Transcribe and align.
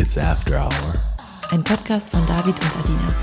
It's 0.00 0.16
After 0.16 0.64
Hour. 0.64 0.94
Ein 1.50 1.62
Podcast 1.62 2.08
von 2.08 2.26
David 2.26 2.54
und 2.54 2.76
Adina. 2.78 3.14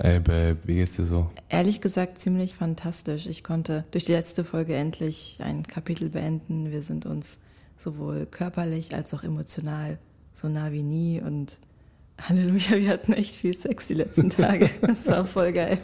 Ey, 0.00 0.18
Babe, 0.18 0.56
wie 0.64 0.74
geht's 0.74 0.96
dir 0.96 1.06
so? 1.06 1.30
Ehrlich 1.48 1.80
gesagt 1.80 2.18
ziemlich 2.18 2.56
fantastisch. 2.56 3.26
Ich 3.26 3.44
konnte 3.44 3.84
durch 3.92 4.04
die 4.04 4.10
letzte 4.10 4.44
Folge 4.44 4.74
endlich 4.74 5.38
ein 5.40 5.62
Kapitel 5.64 6.08
beenden. 6.08 6.72
Wir 6.72 6.82
sind 6.82 7.06
uns 7.06 7.38
sowohl 7.76 8.26
körperlich 8.26 8.96
als 8.96 9.14
auch 9.14 9.22
emotional 9.22 9.98
so 10.32 10.48
nah 10.48 10.72
wie 10.72 10.82
nie 10.82 11.20
und 11.20 11.58
Halleluja, 12.20 12.78
wir 12.78 12.90
hatten 12.90 13.12
echt 13.12 13.36
viel 13.36 13.54
Sex 13.54 13.86
die 13.86 13.94
letzten 13.94 14.30
Tage. 14.30 14.70
Das 14.80 15.06
war 15.06 15.24
voll 15.24 15.52
geil. 15.52 15.78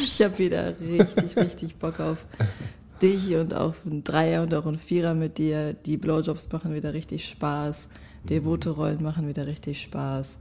Ich 0.00 0.22
habe 0.22 0.38
wieder 0.38 0.80
richtig, 0.80 1.36
richtig 1.36 1.76
Bock 1.76 2.00
auf 2.00 2.24
dich 3.02 3.34
und 3.34 3.54
auf 3.54 3.86
einen 3.86 4.04
Dreier 4.04 4.42
und 4.42 4.54
auch 4.54 4.66
einen 4.66 4.78
Vierer 4.78 5.14
mit 5.14 5.38
dir. 5.38 5.72
Die 5.72 5.96
Blowjobs 5.96 6.50
machen 6.52 6.74
wieder 6.74 6.94
richtig 6.94 7.28
Spaß. 7.28 7.88
Devote 8.28 8.70
Rollen 8.70 9.02
machen 9.02 9.26
wieder 9.28 9.46
richtig 9.46 9.80
Spaß. 9.80 10.38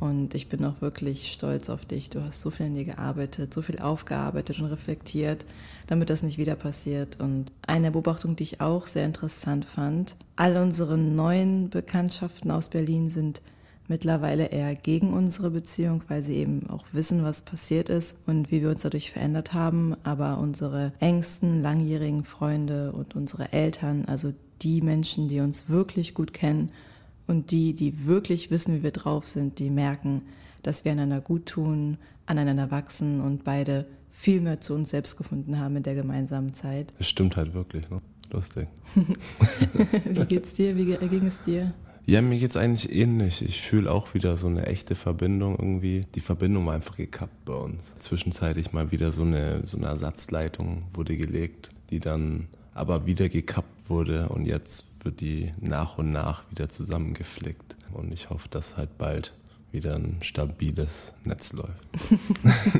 Und 0.00 0.34
ich 0.34 0.48
bin 0.48 0.64
auch 0.64 0.80
wirklich 0.82 1.32
stolz 1.32 1.70
auf 1.70 1.86
dich. 1.86 2.10
Du 2.10 2.22
hast 2.22 2.42
so 2.42 2.50
viel 2.50 2.66
an 2.66 2.74
dir 2.74 2.84
gearbeitet, 2.84 3.54
so 3.54 3.62
viel 3.62 3.78
aufgearbeitet 3.78 4.58
und 4.58 4.66
reflektiert, 4.66 5.46
damit 5.86 6.10
das 6.10 6.22
nicht 6.22 6.36
wieder 6.36 6.56
passiert. 6.56 7.18
Und 7.18 7.52
eine 7.66 7.90
Beobachtung, 7.90 8.36
die 8.36 8.42
ich 8.42 8.60
auch 8.60 8.86
sehr 8.86 9.06
interessant 9.06 9.64
fand, 9.64 10.14
all 10.36 10.58
unsere 10.58 10.98
neuen 10.98 11.70
Bekanntschaften 11.70 12.50
aus 12.50 12.68
Berlin 12.68 13.08
sind 13.08 13.40
mittlerweile 13.88 14.46
eher 14.46 14.74
gegen 14.74 15.12
unsere 15.12 15.50
Beziehung, 15.50 16.02
weil 16.08 16.22
sie 16.22 16.36
eben 16.36 16.68
auch 16.68 16.84
wissen, 16.92 17.22
was 17.22 17.42
passiert 17.42 17.88
ist 17.88 18.16
und 18.26 18.50
wie 18.50 18.62
wir 18.62 18.70
uns 18.70 18.82
dadurch 18.82 19.12
verändert 19.12 19.54
haben. 19.54 19.96
Aber 20.02 20.38
unsere 20.38 20.92
engsten, 20.98 21.62
langjährigen 21.62 22.24
Freunde 22.24 22.92
und 22.92 23.14
unsere 23.14 23.52
Eltern, 23.52 24.04
also 24.06 24.32
die 24.62 24.80
Menschen, 24.80 25.28
die 25.28 25.40
uns 25.40 25.68
wirklich 25.68 26.14
gut 26.14 26.32
kennen 26.32 26.72
und 27.26 27.50
die, 27.50 27.74
die 27.74 28.06
wirklich 28.06 28.50
wissen, 28.50 28.74
wie 28.74 28.82
wir 28.82 28.92
drauf 28.92 29.26
sind, 29.26 29.58
die 29.58 29.70
merken, 29.70 30.22
dass 30.62 30.84
wir 30.84 30.92
einander 30.92 31.20
gut 31.20 31.46
tun, 31.46 31.98
aneinander 32.26 32.70
wachsen 32.70 33.20
und 33.20 33.44
beide 33.44 33.86
viel 34.10 34.40
mehr 34.40 34.60
zu 34.60 34.74
uns 34.74 34.90
selbst 34.90 35.16
gefunden 35.16 35.58
haben 35.58 35.76
in 35.76 35.82
der 35.82 35.94
gemeinsamen 35.94 36.54
Zeit. 36.54 36.92
Das 36.98 37.08
stimmt 37.08 37.36
halt 37.36 37.54
wirklich, 37.54 37.88
ne? 37.90 38.00
Lustig. 38.32 38.66
wie 40.04 40.24
geht's 40.24 40.52
dir? 40.52 40.76
Wie 40.76 40.84
ging 40.84 41.26
es 41.26 41.42
dir? 41.42 41.72
Ja, 42.08 42.22
mir 42.22 42.38
geht's 42.38 42.56
eigentlich 42.56 42.92
ähnlich. 42.92 43.42
Ich 43.42 43.62
fühle 43.62 43.90
auch 43.90 44.14
wieder 44.14 44.36
so 44.36 44.46
eine 44.46 44.66
echte 44.66 44.94
Verbindung 44.94 45.56
irgendwie. 45.58 46.06
Die 46.14 46.20
Verbindung 46.20 46.64
war 46.64 46.74
einfach 46.74 46.96
gekappt 46.96 47.44
bei 47.44 47.54
uns. 47.54 47.92
Zwischenzeitlich 47.98 48.72
mal 48.72 48.92
wieder 48.92 49.10
so 49.10 49.22
eine, 49.22 49.66
so 49.66 49.76
eine 49.76 49.86
Ersatzleitung 49.86 50.84
wurde 50.94 51.16
gelegt, 51.16 51.70
die 51.90 51.98
dann 51.98 52.46
aber 52.74 53.06
wieder 53.06 53.28
gekappt 53.28 53.90
wurde 53.90 54.28
und 54.28 54.46
jetzt 54.46 54.84
wird 55.02 55.20
die 55.20 55.50
nach 55.60 55.98
und 55.98 56.12
nach 56.12 56.48
wieder 56.48 56.68
zusammengeflickt. 56.68 57.74
Und 57.92 58.12
ich 58.12 58.30
hoffe, 58.30 58.48
dass 58.50 58.76
halt 58.76 58.98
bald 58.98 59.32
wieder 59.72 59.96
ein 59.96 60.18
stabiles 60.22 61.12
Netz 61.24 61.52
läuft. 61.52 61.88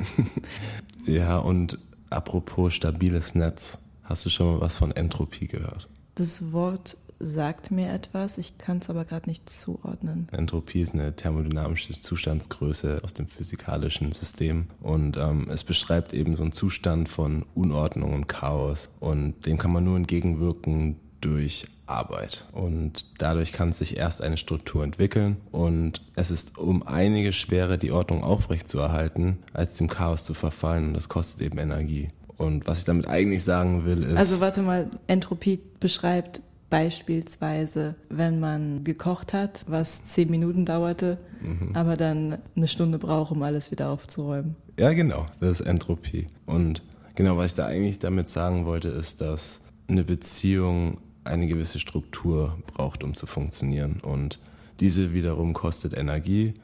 ja, 1.07 1.39
und 1.39 1.81
apropos 2.11 2.75
stabiles 2.75 3.35
Netz, 3.35 3.79
hast 4.05 4.25
du 4.25 4.31
schon 4.31 4.55
mal 4.55 4.61
was 4.61 4.77
von 4.77 4.93
Entropie 4.93 5.49
gehört? 5.49 5.89
Das 6.15 6.53
Wort 6.53 6.97
sagt 7.19 7.71
mir 7.71 7.93
etwas, 7.93 8.39
ich 8.39 8.59
kann 8.59 8.79
es 8.79 8.91
aber 8.91 9.05
gerade 9.05 9.29
nicht 9.29 9.49
zuordnen. 9.49 10.29
Entropie 10.33 10.83
ist 10.83 10.95
eine 10.95 11.15
thermodynamische 11.15 12.01
Zustandsgröße 12.01 13.01
aus 13.03 13.15
dem 13.15 13.27
physikalischen 13.27 14.13
System 14.13 14.67
und 14.81 15.17
ähm, 15.17 15.49
es 15.51 15.65
beschreibt 15.65 16.13
eben 16.13 16.37
so 16.37 16.43
einen 16.43 16.53
Zustand 16.53 17.09
von 17.09 17.45
Unordnung 17.55 18.15
und 18.15 18.29
Chaos 18.29 18.91
und 19.01 19.47
dem 19.47 19.59
kann 19.59 19.73
man 19.73 19.85
nur 19.85 19.97
entgegenwirken 19.97 20.97
durch 21.21 21.67
Arbeit. 21.87 22.45
Und 22.53 23.07
dadurch 23.19 23.53
kann 23.53 23.73
sich 23.73 23.97
erst 23.97 24.21
eine 24.21 24.37
Struktur 24.37 24.85
entwickeln 24.85 25.37
und 25.53 26.03
es 26.17 26.31
ist 26.31 26.59
um 26.59 26.87
einige 26.87 27.33
schwerer, 27.33 27.77
die 27.77 27.93
Ordnung 27.93 28.25
aufrechtzuerhalten, 28.25 29.39
als 29.53 29.75
dem 29.75 29.89
Chaos 29.89 30.25
zu 30.25 30.35
verfallen 30.35 30.89
und 30.89 30.95
das 30.95 31.09
kostet 31.09 31.43
eben 31.43 31.59
Energie. 31.59 32.09
Und 32.39 32.67
was 32.67 32.81
ich 32.81 32.85
damit 32.85 33.09
eigentlich 33.09 33.45
sagen 33.45 33.87
will, 33.87 34.03
ist. 34.03 34.17
Also 34.17 34.41
warte 34.41 34.61
mal, 34.61 34.91
Entropie 35.07 35.59
beschreibt 35.81 36.43
Beispielsweise, 36.69 37.95
wenn 38.09 38.41
man 38.41 38.83
gekocht 38.83 39.33
hat, 39.33 39.65
was 39.69 40.05
zehn 40.05 40.31
Minuten 40.31 40.65
dauerte, 40.65 41.19
mhm. 41.41 41.71
aber 41.75 41.97
dann 41.97 42.39
eine 42.57 42.69
Stunde 42.69 42.99
braucht, 42.99 43.31
um 43.31 43.43
alles 43.43 43.71
wieder 43.71 43.91
aufzuräumen. 43.91 44.57
Ja, 44.79 44.93
genau, 44.93 45.27
das 45.41 45.61
ist 45.61 45.67
Entropie. 45.67 46.27
Und 46.45 46.83
genau, 47.15 47.37
was 47.37 47.47
ich 47.47 47.55
da 47.55 47.67
eigentlich 47.67 47.99
damit 47.99 48.29
sagen 48.29 48.67
wollte, 48.67 48.89
ist, 48.89 49.21
dass 49.21 49.61
eine 49.89 50.03
Beziehung 50.03 50.99
eine 51.23 51.47
gewisse 51.47 51.79
Struktur 51.79 52.59
braucht, 52.67 53.05
um 53.05 53.15
zu 53.15 53.27
funktionieren. 53.27 54.01
Und 54.01 54.41
diese 54.81 55.13
wiederum 55.13 55.53
kostet 55.53 55.97
Energie. 55.97 56.55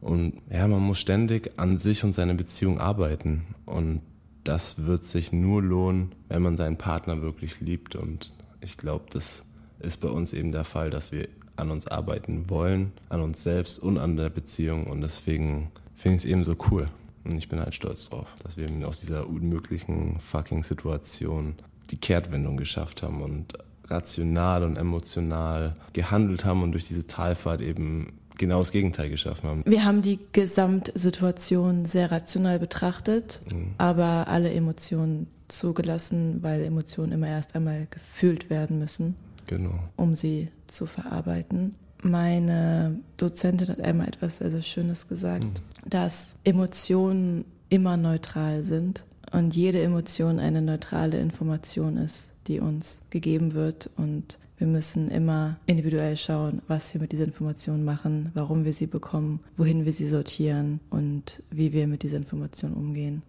Und 0.00 0.40
ja, 0.50 0.66
man 0.66 0.82
muss 0.82 0.98
ständig 0.98 1.58
an 1.58 1.76
sich 1.76 2.04
und 2.04 2.12
seine 2.12 2.34
Beziehung 2.34 2.78
arbeiten. 2.78 3.44
Und 3.64 4.00
das 4.44 4.86
wird 4.86 5.04
sich 5.04 5.32
nur 5.32 5.62
lohnen, 5.62 6.14
wenn 6.28 6.42
man 6.42 6.56
seinen 6.56 6.76
Partner 6.76 7.22
wirklich 7.22 7.60
liebt. 7.60 7.96
Und 7.96 8.32
ich 8.60 8.76
glaube, 8.76 9.04
das 9.10 9.44
ist 9.82 9.98
bei 9.98 10.08
uns 10.08 10.32
eben 10.32 10.52
der 10.52 10.64
Fall, 10.64 10.90
dass 10.90 11.12
wir 11.12 11.28
an 11.56 11.70
uns 11.70 11.86
arbeiten 11.86 12.48
wollen, 12.48 12.92
an 13.08 13.20
uns 13.20 13.42
selbst 13.42 13.78
und 13.78 13.98
an 13.98 14.16
der 14.16 14.30
Beziehung. 14.30 14.86
Und 14.86 15.00
deswegen 15.00 15.70
finde 15.94 16.16
ich 16.16 16.24
es 16.24 16.30
eben 16.30 16.44
so 16.44 16.56
cool. 16.70 16.88
Und 17.24 17.36
ich 17.36 17.48
bin 17.48 17.60
halt 17.60 17.74
stolz 17.74 18.08
drauf, 18.08 18.26
dass 18.42 18.56
wir 18.56 18.66
aus 18.86 19.00
dieser 19.00 19.28
unmöglichen 19.28 20.18
fucking 20.18 20.62
Situation 20.62 21.54
die 21.90 21.96
Kehrtwendung 21.96 22.56
geschafft 22.56 23.02
haben 23.02 23.22
und 23.22 23.52
rational 23.88 24.64
und 24.64 24.76
emotional 24.76 25.74
gehandelt 25.92 26.44
haben 26.44 26.62
und 26.62 26.72
durch 26.72 26.88
diese 26.88 27.06
Talfahrt 27.06 27.60
eben 27.60 28.18
genau 28.38 28.58
das 28.58 28.72
Gegenteil 28.72 29.10
geschaffen 29.10 29.48
haben. 29.48 29.62
Wir 29.66 29.84
haben 29.84 30.02
die 30.02 30.18
Gesamtsituation 30.32 31.84
sehr 31.84 32.10
rational 32.10 32.58
betrachtet, 32.58 33.42
mhm. 33.52 33.74
aber 33.78 34.26
alle 34.28 34.52
Emotionen 34.52 35.28
zugelassen, 35.48 36.42
weil 36.42 36.64
Emotionen 36.64 37.12
immer 37.12 37.28
erst 37.28 37.54
einmal 37.54 37.86
gefühlt 37.90 38.48
werden 38.48 38.78
müssen 38.78 39.14
genau. 39.56 39.78
um 39.96 40.14
sie 40.14 40.48
zu 40.66 40.86
verarbeiten. 40.86 41.74
Meine 42.02 42.98
Dozentin 43.16 43.68
hat 43.68 43.80
einmal 43.80 44.08
etwas 44.08 44.38
sehr, 44.38 44.50
sehr 44.50 44.62
Schönes 44.62 45.08
gesagt, 45.08 45.44
mhm. 45.44 45.88
dass 45.88 46.34
Emotionen 46.44 47.44
immer 47.68 47.96
neutral 47.96 48.64
sind 48.64 49.04
und 49.32 49.54
jede 49.54 49.80
Emotion 49.82 50.38
eine 50.38 50.62
neutrale 50.62 51.18
Information 51.18 51.96
ist, 51.96 52.30
die 52.48 52.60
uns 52.60 53.00
gegeben 53.10 53.54
wird 53.54 53.88
und 53.96 54.38
wir 54.58 54.66
müssen 54.68 55.10
immer 55.10 55.56
individuell 55.66 56.16
schauen, 56.16 56.62
was 56.68 56.94
wir 56.94 57.00
mit 57.00 57.10
dieser 57.10 57.24
Information 57.24 57.84
machen, 57.84 58.30
warum 58.34 58.64
wir 58.64 58.72
sie 58.72 58.86
bekommen, 58.86 59.40
wohin 59.56 59.84
wir 59.84 59.92
sie 59.92 60.06
sortieren 60.06 60.78
und 60.88 61.42
wie 61.50 61.72
wir 61.72 61.88
mit 61.88 62.04
dieser 62.04 62.18
Information 62.18 62.72
umgehen. 62.72 63.22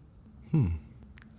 Hm. 0.51 0.73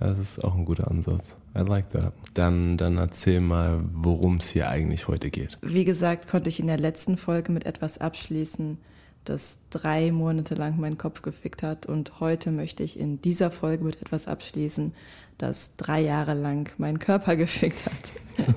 Das 0.00 0.19
ist 0.19 0.43
auch 0.43 0.56
ein 0.56 0.65
guter 0.65 0.91
Ansatz. 0.91 1.37
I 1.57 1.61
like 1.61 1.91
that. 1.91 2.13
Dann, 2.35 2.77
dann 2.77 2.97
erzähl 2.97 3.41
mal, 3.41 3.81
worum 3.93 4.37
es 4.37 4.51
hier 4.51 4.69
eigentlich 4.69 5.07
heute 5.07 5.31
geht. 5.31 5.59
Wie 5.63 5.85
gesagt, 5.85 6.29
konnte 6.29 6.49
ich 6.49 6.59
in 6.59 6.67
der 6.67 6.79
letzten 6.79 7.17
Folge 7.17 7.53
mit 7.53 7.65
etwas 7.65 7.99
abschließen, 7.99 8.79
das 9.25 9.59
drei 9.71 10.11
Monate 10.11 10.55
lang 10.55 10.79
meinen 10.79 10.99
Kopf 10.99 11.23
gefickt 11.23 11.63
hat. 11.63 11.87
Und 11.87 12.21
heute 12.21 12.51
möchte 12.51 12.83
ich 12.83 12.99
in 12.99 13.23
dieser 13.23 13.51
Folge 13.51 13.85
mit 13.85 14.03
etwas 14.03 14.27
abschließen, 14.27 14.93
das 15.39 15.77
drei 15.77 16.01
Jahre 16.01 16.35
lang 16.35 16.73
meinen 16.79 16.99
Körper 16.99 17.37
gefickt 17.37 17.87
hat. 17.87 18.13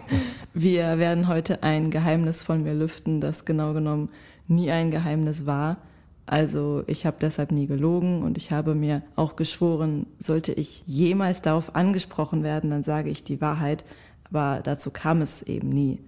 Wir 0.54 0.98
werden 0.98 1.28
heute 1.28 1.62
ein 1.62 1.92
Geheimnis 1.92 2.42
von 2.42 2.64
mir 2.64 2.74
lüften, 2.74 3.22
das 3.22 3.46
genau 3.46 3.74
genommen 3.74 4.10
nie 4.48 4.72
ein 4.72 4.92
Geheimnis 4.92 5.46
war 5.46 5.78
also 6.28 6.84
ich 6.88 7.06
habe 7.06 7.18
deshalb 7.22 7.52
nie 7.52 7.68
gelogen 7.68 8.22
und 8.22 8.38
ich 8.38 8.52
habe 8.52 8.76
mir 8.76 9.02
auch 9.16 9.38
geschworen, 9.38 10.06
sollte 10.22 10.52
ich 10.52 10.84
jemals 10.86 11.42
darauf 11.42 11.76
angesprochen 11.76 12.44
werden, 12.44 12.70
dann 12.70 12.84
sage 12.84 13.10
ich 13.10 13.24
die 13.24 13.40
Wahrheit. 13.40 13.86
Aber 14.30 14.60
dazu 14.62 14.92
kam 14.92 15.22
es 15.22 15.42
eben 15.42 15.70
nie. 15.70 16.00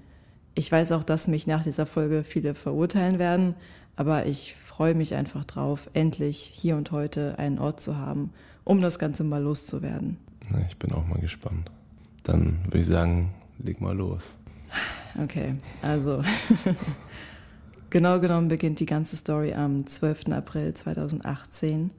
Ich 0.56 0.70
weiß 0.70 0.92
auch, 0.92 1.06
dass 1.06 1.30
mich 1.30 1.48
nach 1.48 1.64
dieser 1.64 1.86
Folge 1.86 2.26
viele 2.26 2.54
verurteilen 2.54 3.18
werden, 3.18 3.56
aber 3.96 4.26
ich 4.26 4.56
freue 4.66 4.94
mich 4.94 5.16
einfach 5.16 5.46
drauf, 5.46 5.90
endlich 5.94 6.52
hier 6.54 6.76
und 6.76 6.92
heute 6.92 7.40
einen 7.40 7.58
Ort 7.58 7.80
zu 7.80 7.98
haben, 7.98 8.34
um 8.66 8.82
das 8.82 9.00
Ganze 9.00 9.24
mal 9.24 9.42
loszuwerden. 9.42 10.18
Ich 10.68 10.78
bin 10.78 10.92
auch 10.92 11.08
mal 11.08 11.20
gespannt. 11.20 11.72
Dann 12.24 12.60
würde 12.66 12.80
ich 12.80 12.88
sagen, 12.88 13.34
leg 13.58 13.80
mal 13.80 13.96
los. 13.96 14.22
Okay, 15.22 15.56
also 15.82 16.24
Genau 17.92 18.20
genommen 18.20 18.50
beginnt 18.50 18.80
die 18.80 18.86
ganze 18.86 19.16
Story 19.16 19.54
am 19.54 19.88
12. 19.88 20.28
April 20.32 20.76
2018. 20.76 21.90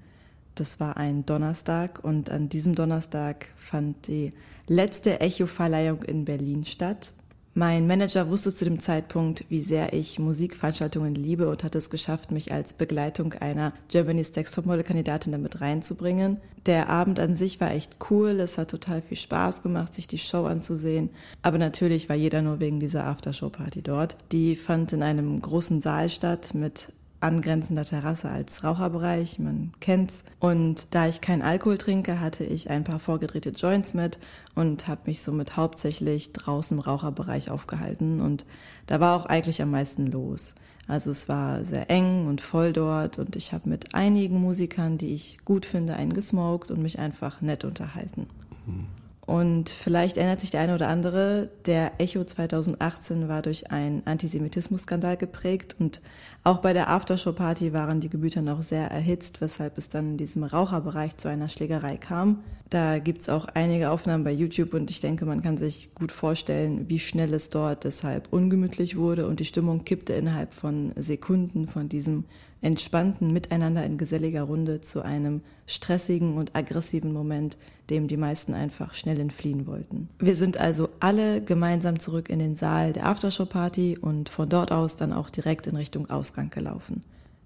Das 0.54 0.78
war 0.78 0.96
ein 0.96 1.26
Donnerstag 1.26 2.04
und 2.04 2.30
an 2.30 2.48
diesem 2.48 2.76
Donnerstag 2.76 3.48
fand 3.56 4.06
die 4.06 4.32
letzte 4.68 5.20
Echo-Verleihung 5.20 6.04
in 6.04 6.24
Berlin 6.24 6.64
statt. 6.64 7.12
Mein 7.54 7.88
Manager 7.88 8.30
wusste 8.30 8.54
zu 8.54 8.64
dem 8.64 8.78
Zeitpunkt, 8.78 9.44
wie 9.48 9.60
sehr 9.60 9.92
ich 9.92 10.20
Musikveranstaltungen 10.20 11.16
liebe 11.16 11.48
und 11.48 11.64
hat 11.64 11.74
es 11.74 11.90
geschafft, 11.90 12.30
mich 12.30 12.52
als 12.52 12.74
Begleitung 12.74 13.32
einer 13.34 13.72
Germany's 13.88 14.34
Next 14.36 14.54
Topmodel-Kandidatin 14.54 15.32
damit 15.32 15.60
reinzubringen. 15.60 16.36
Der 16.66 16.88
Abend 16.88 17.18
an 17.18 17.34
sich 17.34 17.60
war 17.60 17.72
echt 17.72 17.96
cool, 18.08 18.38
es 18.38 18.56
hat 18.56 18.70
total 18.70 19.02
viel 19.02 19.16
Spaß 19.16 19.64
gemacht, 19.64 19.94
sich 19.94 20.06
die 20.06 20.18
Show 20.18 20.44
anzusehen. 20.44 21.10
Aber 21.42 21.58
natürlich 21.58 22.08
war 22.08 22.14
jeder 22.14 22.40
nur 22.40 22.60
wegen 22.60 22.78
dieser 22.78 23.06
Aftershow-Party 23.06 23.82
dort. 23.82 24.16
Die 24.30 24.54
fand 24.54 24.92
in 24.92 25.02
einem 25.02 25.42
großen 25.42 25.80
Saal 25.80 26.08
statt 26.08 26.54
mit 26.54 26.92
angrenzender 27.20 27.84
Terrasse 27.84 28.28
als 28.30 28.64
Raucherbereich, 28.64 29.38
man 29.38 29.72
kennt's. 29.80 30.24
Und 30.38 30.94
da 30.94 31.06
ich 31.06 31.20
keinen 31.20 31.42
Alkohol 31.42 31.78
trinke, 31.78 32.20
hatte 32.20 32.44
ich 32.44 32.70
ein 32.70 32.84
paar 32.84 32.98
vorgedrehte 32.98 33.50
Joints 33.50 33.94
mit 33.94 34.18
und 34.54 34.88
habe 34.88 35.02
mich 35.06 35.22
somit 35.22 35.56
hauptsächlich 35.56 36.32
draußen 36.32 36.76
im 36.76 36.82
Raucherbereich 36.82 37.50
aufgehalten. 37.50 38.20
Und 38.20 38.44
da 38.86 39.00
war 39.00 39.16
auch 39.16 39.26
eigentlich 39.26 39.60
am 39.62 39.70
meisten 39.70 40.06
los. 40.06 40.54
Also 40.88 41.10
es 41.12 41.28
war 41.28 41.64
sehr 41.64 41.88
eng 41.88 42.26
und 42.26 42.40
voll 42.40 42.72
dort 42.72 43.20
und 43.20 43.36
ich 43.36 43.52
habe 43.52 43.68
mit 43.68 43.94
einigen 43.94 44.40
Musikern, 44.40 44.98
die 44.98 45.14
ich 45.14 45.38
gut 45.44 45.64
finde, 45.64 45.94
eingesmoked 45.94 46.72
und 46.72 46.82
mich 46.82 46.98
einfach 46.98 47.40
nett 47.40 47.64
unterhalten. 47.64 48.26
Mhm. 48.66 48.86
Und 49.30 49.70
vielleicht 49.70 50.16
erinnert 50.16 50.40
sich 50.40 50.50
der 50.50 50.60
eine 50.60 50.74
oder 50.74 50.88
andere, 50.88 51.50
der 51.64 51.92
Echo 52.00 52.24
2018 52.24 53.28
war 53.28 53.42
durch 53.42 53.70
einen 53.70 54.02
Antisemitismus-Skandal 54.04 55.16
geprägt 55.16 55.76
und 55.78 56.00
auch 56.42 56.58
bei 56.58 56.72
der 56.72 56.88
Aftershow-Party 56.88 57.74
waren 57.74 58.00
die 58.00 58.08
Gemüter 58.08 58.40
noch 58.40 58.62
sehr 58.62 58.90
erhitzt, 58.90 59.42
weshalb 59.42 59.76
es 59.76 59.90
dann 59.90 60.12
in 60.12 60.16
diesem 60.16 60.42
Raucherbereich 60.42 61.18
zu 61.18 61.28
einer 61.28 61.50
Schlägerei 61.50 61.98
kam. 61.98 62.42
Da 62.70 62.98
gibt 62.98 63.20
es 63.20 63.28
auch 63.28 63.46
einige 63.52 63.90
Aufnahmen 63.90 64.24
bei 64.24 64.32
YouTube 64.32 64.72
und 64.72 64.90
ich 64.90 65.00
denke, 65.00 65.26
man 65.26 65.42
kann 65.42 65.58
sich 65.58 65.94
gut 65.94 66.12
vorstellen, 66.12 66.88
wie 66.88 66.98
schnell 66.98 67.34
es 67.34 67.50
dort 67.50 67.84
deshalb 67.84 68.32
ungemütlich 68.32 68.96
wurde 68.96 69.26
und 69.26 69.40
die 69.40 69.44
Stimmung 69.44 69.84
kippte 69.84 70.14
innerhalb 70.14 70.54
von 70.54 70.92
Sekunden 70.96 71.68
von 71.68 71.88
diesem 71.88 72.24
entspannten 72.62 73.32
Miteinander 73.32 73.84
in 73.84 73.98
geselliger 73.98 74.42
Runde 74.42 74.80
zu 74.80 75.02
einem 75.02 75.42
stressigen 75.66 76.36
und 76.36 76.56
aggressiven 76.56 77.12
Moment, 77.12 77.56
dem 77.88 78.06
die 78.06 78.16
meisten 78.16 78.54
einfach 78.54 78.94
schnell 78.94 79.18
entfliehen 79.18 79.66
wollten. 79.66 80.08
Wir 80.18 80.36
sind 80.36 80.58
also 80.58 80.88
alle 81.00 81.42
gemeinsam 81.42 81.98
zurück 81.98 82.28
in 82.28 82.38
den 82.38 82.56
Saal 82.56 82.92
der 82.92 83.06
Aftershow-Party 83.06 83.98
und 83.98 84.28
von 84.28 84.48
dort 84.48 84.72
aus 84.72 84.96
dann 84.96 85.12
auch 85.12 85.30
direkt 85.30 85.66
in 85.66 85.76
Richtung 85.76 86.08
Ausgang 86.10 86.29
gelaufen. 86.50 87.02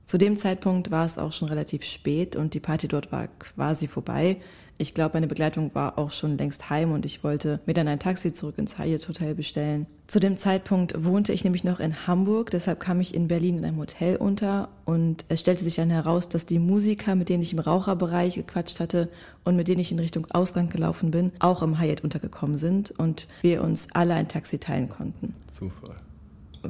Zu 0.07 0.19
dem 0.19 0.37
Zeitpunkt 0.37 0.91
war 0.91 1.07
es 1.07 1.19
auch 1.19 1.33
schon 1.33 1.49
relativ 1.49 1.83
spät 1.83 2.37
und 2.37 2.55
die 2.55 2.61
Party 2.61 2.89
dort 2.89 3.11
war 3.11 3.29
quasi 3.39 3.89
vorbei. 3.89 4.37
Ich 4.77 4.93
glaube, 4.93 5.15
meine 5.15 5.29
Begleitung 5.29 5.71
war 5.75 5.99
auch 5.99 6.11
schon 6.11 6.37
längst 6.37 6.69
heim 6.69 6.91
und 6.93 7.07
ich 7.07 7.23
wollte 7.23 7.61
mir 7.65 7.75
dann 7.75 7.87
ein 7.87 8.01
Taxi 8.01 8.33
zurück 8.33 8.59
ins 8.59 8.77
Hyatt 8.77 9.09
Hotel 9.09 9.35
bestellen. 9.35 9.87
Zu 10.09 10.19
dem 10.19 10.37
Zeitpunkt 10.37 11.05
wohnte 11.05 11.33
ich 11.33 11.45
nämlich 11.45 11.63
noch 11.63 11.79
in 11.79 12.07
Hamburg, 12.07 12.51
deshalb 12.51 12.81
kam 12.81 13.01
ich 13.01 13.15
in 13.15 13.29
Berlin 13.29 13.59
in 13.59 13.65
einem 13.65 13.79
Hotel 13.79 14.17
unter 14.17 14.69
und 14.85 15.25
es 15.29 15.41
stellte 15.41 15.63
sich 15.63 15.77
dann 15.77 15.91
heraus, 15.91 16.29
dass 16.29 16.45
die 16.45 16.59
Musiker, 16.59 17.15
mit 17.15 17.29
denen 17.29 17.43
ich 17.43 17.53
im 17.53 17.61
Raucherbereich 17.61 18.35
gequatscht 18.35 18.81
hatte 18.81 19.09
und 19.45 19.55
mit 19.55 19.69
denen 19.69 19.81
ich 19.81 19.93
in 19.93 20.01
Richtung 20.01 20.27
Ausgang 20.33 20.69
gelaufen 20.69 21.13
bin, 21.13 21.33
auch 21.39 21.63
im 21.63 21.81
Hyatt 21.81 22.03
untergekommen 22.03 22.57
sind 22.57 22.91
und 22.91 23.29
wir 23.43 23.63
uns 23.63 23.89
alle 23.95 24.15
ein 24.15 24.29
Taxi 24.29 24.59
teilen 24.59 24.89
konnten. 24.89 25.35
Zufall 25.53 25.97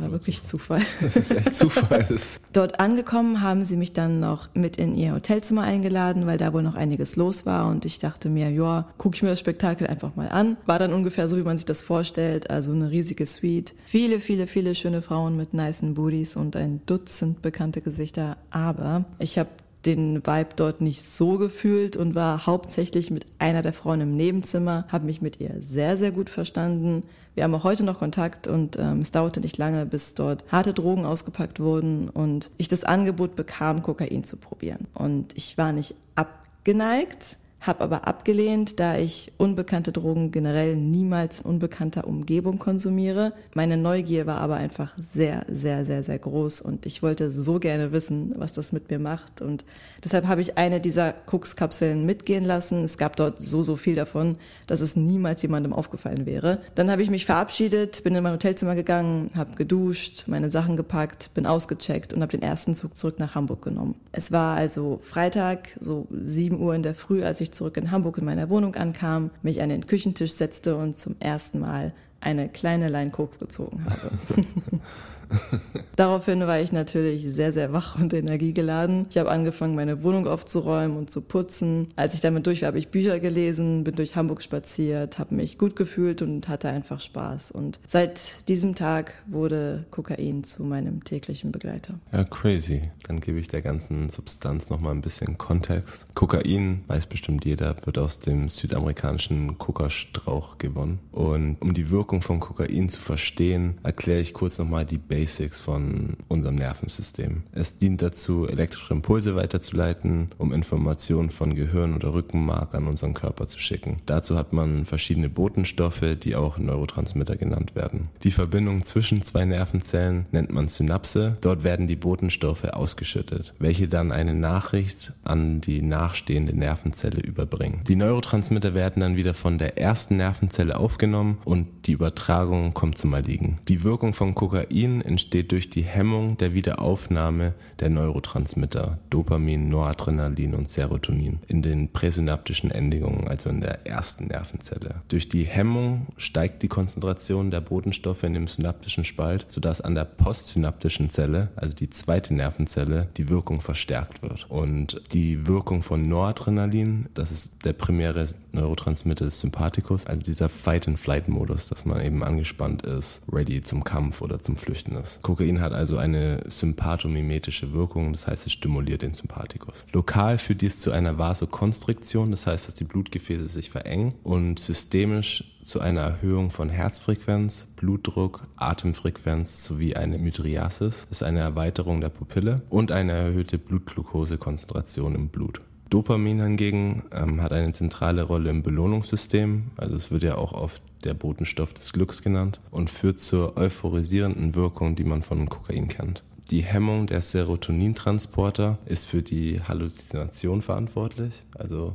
war 0.00 0.11
wirklich 0.12 0.43
Zufall. 0.43 0.82
Das 1.00 1.17
ist 1.17 1.31
echt 1.31 1.56
Zufall. 1.56 2.06
Dort 2.52 2.81
angekommen 2.81 3.41
haben 3.41 3.64
sie 3.64 3.76
mich 3.76 3.93
dann 3.93 4.20
noch 4.20 4.49
mit 4.55 4.76
in 4.76 4.94
ihr 4.94 5.12
Hotelzimmer 5.12 5.62
eingeladen, 5.62 6.26
weil 6.26 6.38
da 6.38 6.52
wohl 6.52 6.62
noch 6.62 6.75
einiges 6.75 7.17
los 7.17 7.46
war 7.46 7.69
und 7.69 7.85
ich 7.85 7.99
dachte 7.99 8.29
mir, 8.29 8.50
ja, 8.50 8.88
gucke 8.99 9.17
ich 9.17 9.23
mir 9.23 9.31
das 9.31 9.41
Spektakel 9.41 9.87
einfach 9.87 10.17
mal 10.17 10.29
an. 10.29 10.56
War 10.67 10.79
dann 10.79 10.93
ungefähr 10.93 11.29
so, 11.29 11.37
wie 11.37 11.43
man 11.43 11.56
sich 11.56 11.67
das 11.67 11.82
vorstellt, 11.82 12.50
also 12.50 12.73
eine 12.73 12.91
riesige 12.91 13.26
Suite. 13.26 13.75
Viele, 13.87 14.20
viele, 14.20 14.46
viele 14.46 14.75
schöne 14.75 15.02
Frauen 15.02 15.37
mit 15.37 15.55
nicen 15.55 15.94
Booties 15.94 16.37
und 16.37 16.56
ein 16.56 16.81
Dutzend 16.87 17.43
bekannte 17.43 17.81
Gesichter, 17.81 18.37
aber 18.50 19.05
ich 19.19 19.38
habe 19.38 19.50
den 19.85 20.26
Vibe 20.26 20.50
dort 20.56 20.81
nicht 20.81 21.11
so 21.11 21.38
gefühlt 21.38 21.96
und 21.96 22.14
war 22.14 22.46
hauptsächlich 22.46 23.11
mit 23.11 23.26
einer 23.38 23.62
der 23.62 23.73
Frauen 23.73 24.00
im 24.00 24.17
Nebenzimmer, 24.17 24.87
habe 24.88 25.06
mich 25.06 25.20
mit 25.20 25.41
ihr 25.41 25.56
sehr, 25.61 25.96
sehr 25.96 26.12
gut 26.12 26.31
verstanden. 26.31 27.05
Wir 27.34 27.44
haben 27.44 27.54
auch 27.54 27.64
heute 27.64 27.82
noch 27.82 27.98
Kontakt 27.98 28.46
und 28.46 28.78
ähm, 28.78 29.00
es 29.00 29.10
dauerte 29.10 29.40
nicht 29.40 29.58
lange, 29.58 29.86
bis 29.86 30.14
dort 30.14 30.44
harte 30.52 30.72
Drogen 30.72 31.04
ausgepackt 31.04 31.58
wurden 31.58 32.08
und 32.08 32.50
ich 32.58 32.69
das 32.69 32.84
Angebot 32.84 33.34
bekam, 33.34 33.82
Kokain 33.82 34.22
zu 34.22 34.36
probieren. 34.36 34.86
Und 34.94 35.36
ich 35.36 35.58
war 35.58 35.72
nicht 35.72 35.96
abgeneigt, 36.14 37.38
habe 37.66 37.82
aber 37.82 38.06
abgelehnt, 38.06 38.78
da 38.78 38.96
ich 38.99 39.32
unbekannte 39.38 39.90
Drogen 39.90 40.31
generell 40.31 40.76
niemals 40.76 41.40
in 41.40 41.46
unbekannter 41.46 42.06
Umgebung 42.06 42.58
konsumiere. 42.58 43.32
Meine 43.55 43.76
Neugier 43.76 44.26
war 44.26 44.38
aber 44.38 44.56
einfach 44.56 44.93
sehr, 44.99 45.46
sehr, 45.49 45.84
sehr, 45.84 46.05
sehr 46.05 46.19
groß 46.19 46.61
und 46.61 46.84
ich 46.84 47.02
wollte 47.02 47.31
so 47.31 47.58
gerne 47.58 47.93
wissen, 47.93 48.34
was 48.37 48.52
das 48.52 48.72
mit 48.72 48.90
mir 48.90 48.99
macht. 48.99 49.40
Und 49.40 49.64
deshalb 50.02 50.26
habe 50.26 50.43
ich 50.43 50.58
eine 50.58 50.81
dieser 50.81 51.12
Koks-Kapseln 51.12 52.05
mitgehen 52.05 52.44
lassen. 52.44 52.82
Es 52.84 52.99
gab 52.99 53.16
dort 53.16 53.43
so, 53.43 53.62
so 53.62 53.76
viel 53.76 53.94
davon, 53.94 54.37
dass 54.67 54.81
es 54.81 54.94
niemals 54.94 55.40
jemandem 55.40 55.72
aufgefallen 55.72 56.26
wäre. 56.26 56.60
Dann 56.75 56.90
habe 56.90 57.02
ich 57.02 57.10
mich 57.10 57.25
verabschiedet, 57.25 58.05
bin 58.05 58.14
in 58.14 58.22
mein 58.22 58.34
Hotelzimmer 58.34 58.75
gegangen, 58.75 59.31
habe 59.34 59.56
geduscht, 59.56 60.25
meine 60.26 60.50
Sachen 60.50 60.76
gepackt, 60.76 61.31
bin 61.32 61.46
ausgecheckt 61.46 62.12
und 62.12 62.20
habe 62.20 62.32
den 62.32 62.43
ersten 62.43 62.75
Zug 62.75 62.99
zurück 62.99 63.19
nach 63.19 63.34
Hamburg 63.34 63.62
genommen. 63.62 63.94
Es 64.12 64.32
war 64.32 64.56
also 64.56 65.00
Freitag, 65.02 65.76
so 65.81 66.06
7 66.10 66.60
Uhr 66.60 66.75
in 66.75 66.82
der 66.82 66.94
Früh, 66.94 67.22
als 67.22 67.40
ich 67.40 67.54
zurück 67.55 67.77
in 67.77 67.91
Hamburg 67.91 68.19
in 68.19 68.25
meiner 68.25 68.51
Wohnung 68.51 68.75
ankam, 68.75 69.31
mich 69.43 69.62
an 69.62 69.69
den 69.69 69.87
Küchentisch 69.87 70.33
setzte 70.33 70.77
und 70.77 70.99
zum 70.99 71.17
ersten 71.21 71.61
Mal 71.61 71.93
eine 72.21 72.49
kleine 72.49 72.89
Line 72.89 73.11
Koks 73.11 73.39
gezogen 73.39 73.85
habe. 73.89 74.11
Daraufhin 75.97 76.41
war 76.41 76.61
ich 76.61 76.73
natürlich 76.73 77.23
sehr, 77.23 77.53
sehr 77.53 77.73
wach 77.73 77.99
und 77.99 78.12
energiegeladen. 78.12 79.06
Ich 79.11 79.19
habe 79.19 79.31
angefangen, 79.31 79.75
meine 79.75 80.03
Wohnung 80.03 80.26
aufzuräumen 80.26 80.97
und 80.97 81.11
zu 81.11 81.21
putzen. 81.21 81.88
Als 81.97 82.15
ich 82.15 82.21
damit 82.21 82.47
durch 82.47 82.62
war, 82.62 82.69
habe 82.69 82.79
ich 82.79 82.88
Bücher 82.88 83.21
gelesen, 83.21 83.85
bin 83.85 83.94
durch 83.94 84.17
Hamburg 84.17 84.43
spaziert, 84.43 85.19
habe 85.19 85.35
mich 85.35 85.59
gut 85.59 85.76
gefühlt 85.76 86.23
und 86.23 86.49
hatte 86.49 86.69
einfach 86.69 87.00
Spaß. 87.00 87.53
Und 87.53 87.79
seit 87.87 88.49
diesem 88.49 88.75
Tag 88.75 89.15
wurde 89.26 89.85
Kokain 89.91 90.44
zu 90.44 90.65
meinem 90.65 91.05
täglichen 91.05 91.53
Begleiter. 91.53 91.94
Ja, 92.12 92.25
crazy. 92.25 92.82
Dann 93.06 93.20
gebe 93.20 93.38
ich 93.38 93.49
der 93.49 93.62
ganzen 93.62 94.11
Substanz 94.11 94.70
nochmal 94.70 94.93
ein 94.93 95.03
bisschen 95.03 95.38
Kontext. 95.38 96.06
Kokain, 96.15 96.85
weiß 96.88 97.06
bestimmt 97.06 97.44
jeder, 97.44 97.77
wird 97.85 97.99
aus 97.99 98.19
dem 98.19 98.49
südamerikanischen 98.49 99.59
Kokastrauch 99.59 100.59
gewonnen. 100.59 100.99
Und 101.12 101.56
um 101.61 101.75
die 101.75 101.91
Wirkung 101.91 102.23
von 102.23 102.41
Kokain 102.41 102.88
zu 102.88 103.00
verstehen, 103.00 103.79
erkläre 103.82 104.20
ich 104.20 104.32
kurz 104.32 104.59
nochmal 104.59 104.85
die 104.85 104.99
Basics 105.14 105.61
von 105.61 106.16
unserem 106.26 106.56
Nervensystem. 106.56 107.44
Es 107.52 107.78
dient 107.78 108.02
dazu, 108.02 108.49
elektrische 108.49 108.94
Impulse 108.94 109.37
weiterzuleiten, 109.37 110.26
um 110.38 110.52
Informationen 110.52 111.31
von 111.31 111.55
Gehirn 111.55 111.94
oder 111.94 112.14
Rückenmark 112.14 112.75
an 112.75 112.88
unseren 112.88 113.14
Körper 113.14 113.46
zu 113.46 113.61
schicken. 113.61 113.99
Dazu 114.06 114.37
hat 114.37 114.53
man 114.53 114.86
verschiedene 114.86 115.29
Botenstoffe, 115.29 116.17
die 116.20 116.34
auch 116.34 116.58
Neurotransmitter 116.58 117.36
genannt 117.36 117.77
werden. 117.77 118.08
Die 118.24 118.32
Verbindung 118.32 118.84
zwischen 118.84 119.22
zwei 119.22 119.44
Nervenzellen 119.44 120.27
nennt 120.32 120.53
man 120.53 120.67
Synapse. 120.67 121.36
Dort 121.41 121.62
werden 121.62 121.86
die 121.86 121.94
Botenstoffe 121.94 122.65
ausgeschüttet, 122.65 123.55
welche 123.60 123.86
dann 123.86 124.10
eine 124.10 124.34
Nachricht 124.34 125.12
an 125.22 125.60
die 125.60 125.81
nachstehende 125.81 126.58
Nervenzelle 126.58 127.20
überbringen. 127.20 127.82
Die 127.86 127.94
Neurotransmitter 127.94 128.74
werden 128.74 128.98
dann 128.98 129.15
wieder 129.15 129.34
von 129.34 129.58
der 129.58 129.79
ersten 129.79 130.17
Nervenzelle 130.17 130.77
aufgenommen 130.77 131.39
und 131.44 131.69
die 131.86 131.93
Übertragung 131.93 132.74
kommt 132.74 132.98
zum 132.98 133.15
Erliegen. 133.15 133.60
Die 133.69 133.84
Wirkung 133.84 134.12
von 134.12 134.34
Kokain 134.34 135.04
entsteht 135.05 135.53
durch 135.53 135.70
die 135.70 135.82
Hemmung 135.82 136.37
der 136.39 136.55
Wiederaufnahme 136.55 137.55
der 137.81 137.91
Neurotransmitter 137.91 138.99
Dopamin, 139.11 139.69
Noradrenalin 139.69 140.55
und 140.55 140.69
Serotonin 140.69 141.41
in 141.49 141.63
den 141.63 141.93
präsynaptischen 141.93 142.70
Endigungen, 142.70 143.29
also 143.29 143.51
in 143.51 143.61
der 143.61 143.87
ersten 143.87 144.27
Nervenzelle. 144.27 145.03
Durch 145.08 145.29
die 145.29 145.44
Hemmung 145.44 146.06
steigt 146.17 146.63
die 146.63 146.69
Konzentration 146.69 147.51
der 147.51 147.61
Botenstoffe 147.61 148.23
in 148.23 148.34
dem 148.34 148.49
synaptischen 148.49 149.05
Spalt, 149.05 149.46
sodass 149.49 149.81
an 149.81 149.94
der 149.94 150.05
postsynaptischen 150.05 151.11
Zelle, 151.11 151.51
also 151.56 151.75
die 151.75 151.91
zweite 151.91 152.34
Nervenzelle, 152.34 153.08
die 153.17 153.29
Wirkung 153.29 153.61
verstärkt 153.61 154.23
wird. 154.23 154.46
Und 154.51 155.01
die 155.13 155.46
Wirkung 155.46 155.82
von 155.82 156.08
Noradrenalin, 156.08 157.06
das 157.15 157.31
ist 157.31 157.65
der 157.65 157.73
primäre 157.73 158.27
Neurotransmitter 158.53 159.25
des 159.25 159.41
Sympathikus, 159.41 160.06
also 160.06 160.23
dieser 160.23 160.49
Fight-and-Flight-Modus, 160.49 161.69
dass 161.69 161.84
man 161.84 162.01
eben 162.01 162.23
angespannt 162.23 162.82
ist, 162.82 163.23
ready 163.31 163.61
zum 163.61 163.84
Kampf 163.84 164.20
oder 164.20 164.41
zum 164.41 164.56
Flüchten 164.56 164.94
ist. 164.96 165.22
Kokain 165.22 165.60
hat 165.60 165.72
also 165.72 165.96
eine 165.96 166.41
sympathomimetische 166.48 167.72
Wirkung, 167.72 168.13
das 168.13 168.27
heißt, 168.27 168.46
es 168.46 168.53
stimuliert 168.53 169.03
den 169.03 169.15
Sympathikus. 169.15 169.84
Lokal 169.93 170.39
führt 170.39 170.60
dies 170.60 170.81
zu 170.81 170.91
einer 170.91 171.19
Vasokonstriktion, 171.19 172.31
das 172.31 172.46
heißt, 172.46 172.69
dass 172.69 172.74
die 172.74 172.84
Blutgefäße 172.84 173.46
sich 173.46 173.70
verengen 173.70 174.15
und 174.22 174.58
systemisch 174.58 175.44
zu 175.63 175.81
einer 175.81 176.03
Erhöhung 176.03 176.51
von 176.51 176.69
Herzfrequenz, 176.69 177.67
Blutdruck, 177.77 178.46
Atemfrequenz 178.56 179.65
sowie 179.65 179.96
eine 179.96 180.19
Mydriasis, 180.19 181.06
das 181.08 181.19
ist 181.19 181.22
eine 181.22 181.41
Erweiterung 181.41 182.01
der 182.01 182.10
Pupille 182.10 182.63
und 182.69 182.93
eine 182.93 183.13
erhöhte 183.13 183.58
Blutglukosekonzentration 183.58 185.15
im 185.15 185.29
Blut. 185.29 185.60
Dopamin 185.94 186.43
hingegen 186.43 187.05
ähm, 187.13 187.41
hat 187.41 187.53
eine 187.53 187.70
zentrale 187.70 188.24
Rolle 188.24 188.51
im 188.51 188.65
Belohnungssystem. 188.65 189.70
Also 189.77 189.94
es 189.94 190.10
wird 190.10 190.24
ja 190.24 190.34
auch 190.34 190.53
oft 190.53 190.82
der 191.05 191.15
Botenstoff 191.15 191.72
des 191.72 191.93
Glücks 191.93 192.20
genannt 192.20 192.60
und 192.72 192.91
führt 192.91 193.20
zur 193.20 193.56
euphorisierenden 193.56 194.56
Wirkung, 194.56 194.96
die 194.96 195.05
man 195.05 195.22
von 195.22 195.48
Kokain 195.48 195.86
kennt. 195.86 196.24
Die 196.51 196.63
Hemmung 196.63 197.06
der 197.06 197.20
Serotonintransporter 197.20 198.79
ist 198.86 199.05
für 199.05 199.22
die 199.22 199.60
Halluzination 199.60 200.63
verantwortlich. 200.63 201.32
Also 201.56 201.93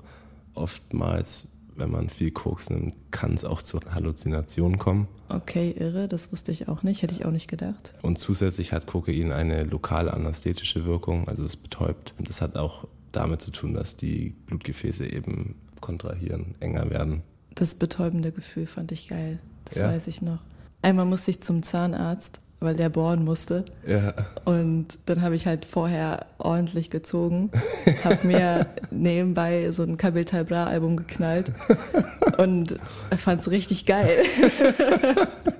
oftmals, 0.53 1.49
wenn 1.75 1.91
man 1.91 2.07
viel 2.07 2.31
Koks 2.31 2.69
nimmt, 2.69 2.95
kann 3.11 3.33
es 3.33 3.43
auch 3.43 3.61
zu 3.61 3.81
Halluzinationen 3.93 4.79
kommen. 4.79 5.09
Okay, 5.27 5.75
irre, 5.77 6.07
das 6.07 6.31
wusste 6.31 6.53
ich 6.53 6.69
auch 6.69 6.83
nicht, 6.83 7.01
hätte 7.01 7.15
ich 7.15 7.25
auch 7.25 7.31
nicht 7.31 7.49
gedacht. 7.49 7.95
Und 8.01 8.17
zusätzlich 8.17 8.71
hat 8.71 8.87
Kokain 8.87 9.33
eine 9.33 9.65
lokale 9.65 10.13
anästhetische 10.13 10.85
Wirkung, 10.85 11.27
also 11.27 11.43
es 11.43 11.57
betäubt. 11.57 12.13
Das 12.17 12.41
hat 12.41 12.55
auch 12.55 12.87
damit 13.11 13.41
zu 13.41 13.51
tun, 13.51 13.73
dass 13.73 13.95
die 13.95 14.35
Blutgefäße 14.45 15.05
eben 15.05 15.55
kontrahieren, 15.81 16.55
enger 16.59 16.89
werden. 16.89 17.23
Das 17.55 17.75
betäubende 17.75 18.31
Gefühl 18.31 18.67
fand 18.67 18.91
ich 18.91 19.07
geil. 19.07 19.39
Das 19.65 19.77
ja. 19.77 19.87
weiß 19.87 20.07
ich 20.07 20.21
noch. 20.21 20.39
Einmal 20.81 21.05
musste 21.05 21.31
ich 21.31 21.41
zum 21.41 21.63
Zahnarzt, 21.63 22.39
weil 22.59 22.75
der 22.75 22.89
bohren 22.89 23.23
musste. 23.23 23.65
Ja. 23.85 24.13
Und 24.45 24.97
dann 25.05 25.21
habe 25.21 25.35
ich 25.35 25.45
halt 25.45 25.65
vorher 25.65 26.25
ordentlich 26.37 26.89
gezogen, 26.89 27.51
habe 28.03 28.25
mir 28.25 28.67
nebenbei 28.91 29.71
so 29.71 29.83
ein 29.83 29.97
Capital 29.97 30.45
Bra 30.45 30.65
Album 30.65 30.97
geknallt 30.97 31.51
und 32.37 32.77
fand 33.17 33.41
es 33.41 33.51
richtig 33.51 33.85
geil. 33.85 34.23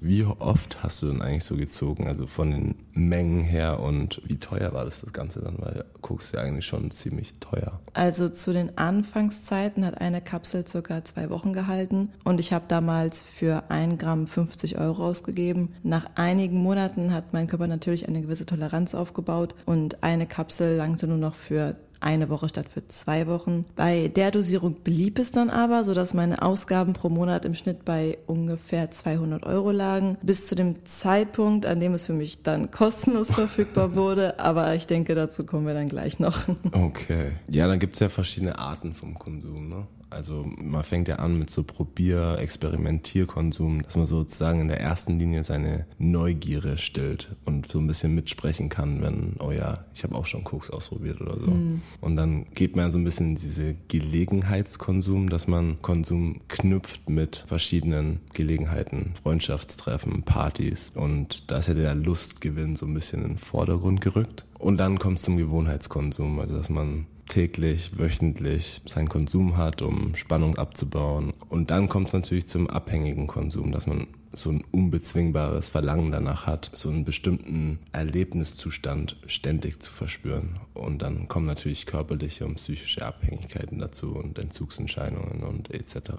Wie 0.00 0.24
oft 0.24 0.82
hast 0.82 1.02
du 1.02 1.06
denn 1.06 1.22
eigentlich 1.22 1.44
so 1.44 1.56
gezogen? 1.56 2.06
Also 2.06 2.26
von 2.26 2.50
den 2.52 2.74
Mengen 2.92 3.42
her 3.42 3.80
und 3.80 4.20
wie 4.24 4.38
teuer 4.38 4.72
war 4.72 4.84
das 4.84 5.00
das 5.00 5.12
Ganze 5.12 5.40
dann? 5.40 5.56
Weil 5.58 5.84
Koks 6.02 6.26
ist 6.26 6.34
ja 6.34 6.40
eigentlich 6.40 6.66
schon 6.66 6.90
ziemlich 6.92 7.34
teuer. 7.40 7.80
Also 7.94 8.28
zu 8.28 8.52
den 8.52 8.78
Anfangszeiten 8.78 9.84
hat 9.84 10.00
eine 10.00 10.20
Kapsel 10.20 10.66
circa 10.66 11.04
zwei 11.04 11.30
Wochen 11.30 11.52
gehalten 11.52 12.10
und 12.24 12.38
ich 12.38 12.52
habe 12.52 12.66
damals 12.68 13.22
für 13.22 13.70
ein 13.70 13.98
Gramm 13.98 14.28
50 14.28 14.78
Euro 14.78 15.04
ausgegeben. 15.04 15.74
Nach 15.82 16.06
einigen 16.14 16.62
Monaten 16.62 17.12
hat 17.12 17.32
mein 17.32 17.48
Körper 17.48 17.66
natürlich 17.66 18.06
eine 18.06 18.22
gewisse 18.22 18.46
Toleranz 18.46 18.94
aufgebaut 18.94 19.56
und 19.66 20.02
eine 20.04 20.26
Kapsel 20.26 20.76
langte 20.76 21.08
nur 21.08 21.18
noch 21.18 21.34
für 21.34 21.74
eine 22.00 22.28
Woche 22.28 22.48
statt 22.48 22.66
für 22.72 22.86
zwei 22.88 23.26
Wochen. 23.26 23.64
Bei 23.76 24.08
der 24.08 24.30
Dosierung 24.30 24.74
blieb 24.74 25.18
es 25.18 25.30
dann 25.30 25.50
aber, 25.50 25.84
sodass 25.84 26.14
meine 26.14 26.42
Ausgaben 26.42 26.92
pro 26.92 27.08
Monat 27.08 27.44
im 27.44 27.54
Schnitt 27.54 27.84
bei 27.84 28.18
ungefähr 28.26 28.90
200 28.90 29.44
Euro 29.44 29.70
lagen. 29.70 30.18
Bis 30.22 30.46
zu 30.46 30.54
dem 30.54 30.84
Zeitpunkt, 30.84 31.66
an 31.66 31.80
dem 31.80 31.94
es 31.94 32.06
für 32.06 32.12
mich 32.12 32.42
dann 32.42 32.70
kostenlos 32.70 33.34
verfügbar 33.34 33.94
wurde. 33.94 34.38
Aber 34.38 34.74
ich 34.74 34.86
denke, 34.86 35.14
dazu 35.14 35.44
kommen 35.44 35.66
wir 35.66 35.74
dann 35.74 35.88
gleich 35.88 36.18
noch. 36.18 36.38
Okay. 36.72 37.32
Ja, 37.48 37.66
dann 37.66 37.78
gibt 37.78 37.94
es 37.94 38.00
ja 38.00 38.08
verschiedene 38.08 38.58
Arten 38.58 38.94
vom 38.94 39.18
Konsum. 39.18 39.68
Ne? 39.68 39.86
Also 40.10 40.46
man 40.56 40.84
fängt 40.84 41.08
ja 41.08 41.16
an 41.16 41.38
mit 41.38 41.50
so 41.50 41.62
Probier-, 41.62 42.38
Experimentierkonsum, 42.38 43.82
dass 43.82 43.96
man 43.96 44.06
sozusagen 44.06 44.60
in 44.60 44.68
der 44.68 44.80
ersten 44.80 45.18
Linie 45.18 45.44
seine 45.44 45.86
Neugierde 45.98 46.78
stillt 46.78 47.36
und 47.44 47.70
so 47.70 47.78
ein 47.78 47.86
bisschen 47.86 48.14
mitsprechen 48.14 48.68
kann, 48.68 49.02
wenn, 49.02 49.36
oh 49.38 49.50
ja, 49.50 49.84
ich 49.94 50.04
habe 50.04 50.14
auch 50.14 50.26
schon 50.26 50.44
Koks 50.44 50.70
ausprobiert 50.70 51.20
oder 51.20 51.38
so. 51.38 51.50
Mhm. 51.50 51.82
Und 52.00 52.16
dann 52.16 52.46
geht 52.54 52.76
man 52.76 52.90
so 52.90 52.98
ein 52.98 53.04
bisschen 53.04 53.30
in 53.30 53.36
diese 53.36 53.74
Gelegenheitskonsum, 53.88 55.28
dass 55.28 55.46
man 55.46 55.80
Konsum 55.82 56.40
knüpft 56.48 57.08
mit 57.08 57.44
verschiedenen 57.46 58.20
Gelegenheiten, 58.32 59.12
Freundschaftstreffen, 59.22 60.22
Partys. 60.22 60.92
Und 60.94 61.50
da 61.50 61.58
ist 61.58 61.68
ja 61.68 61.74
der 61.74 61.94
Lustgewinn 61.94 62.76
so 62.76 62.86
ein 62.86 62.94
bisschen 62.94 63.22
in 63.22 63.28
den 63.28 63.38
Vordergrund 63.38 64.00
gerückt. 64.00 64.44
Und 64.58 64.78
dann 64.78 64.98
kommt 64.98 65.18
es 65.18 65.24
zum 65.24 65.36
Gewohnheitskonsum, 65.36 66.40
also 66.40 66.56
dass 66.56 66.68
man 66.68 67.06
täglich, 67.28 67.98
wöchentlich 67.98 68.82
seinen 68.86 69.08
Konsum 69.08 69.56
hat, 69.56 69.82
um 69.82 70.16
Spannung 70.16 70.56
abzubauen. 70.58 71.32
Und 71.48 71.70
dann 71.70 71.88
kommt 71.88 72.08
es 72.08 72.12
natürlich 72.12 72.48
zum 72.48 72.68
abhängigen 72.68 73.26
Konsum, 73.26 73.70
dass 73.72 73.86
man 73.86 74.08
so 74.32 74.50
ein 74.50 74.64
unbezwingbares 74.70 75.68
Verlangen 75.68 76.10
danach 76.10 76.46
hat, 76.46 76.70
so 76.74 76.88
einen 76.90 77.04
bestimmten 77.04 77.78
Erlebniszustand 77.92 79.16
ständig 79.26 79.80
zu 79.82 79.92
verspüren. 79.92 80.60
Und 80.74 81.02
dann 81.02 81.28
kommen 81.28 81.46
natürlich 81.46 81.86
körperliche 81.86 82.44
und 82.44 82.56
psychische 82.56 83.04
Abhängigkeiten 83.06 83.78
dazu 83.78 84.14
und 84.14 84.38
Entzugsentscheidungen 84.38 85.42
und 85.42 85.72
etc. 85.72 86.10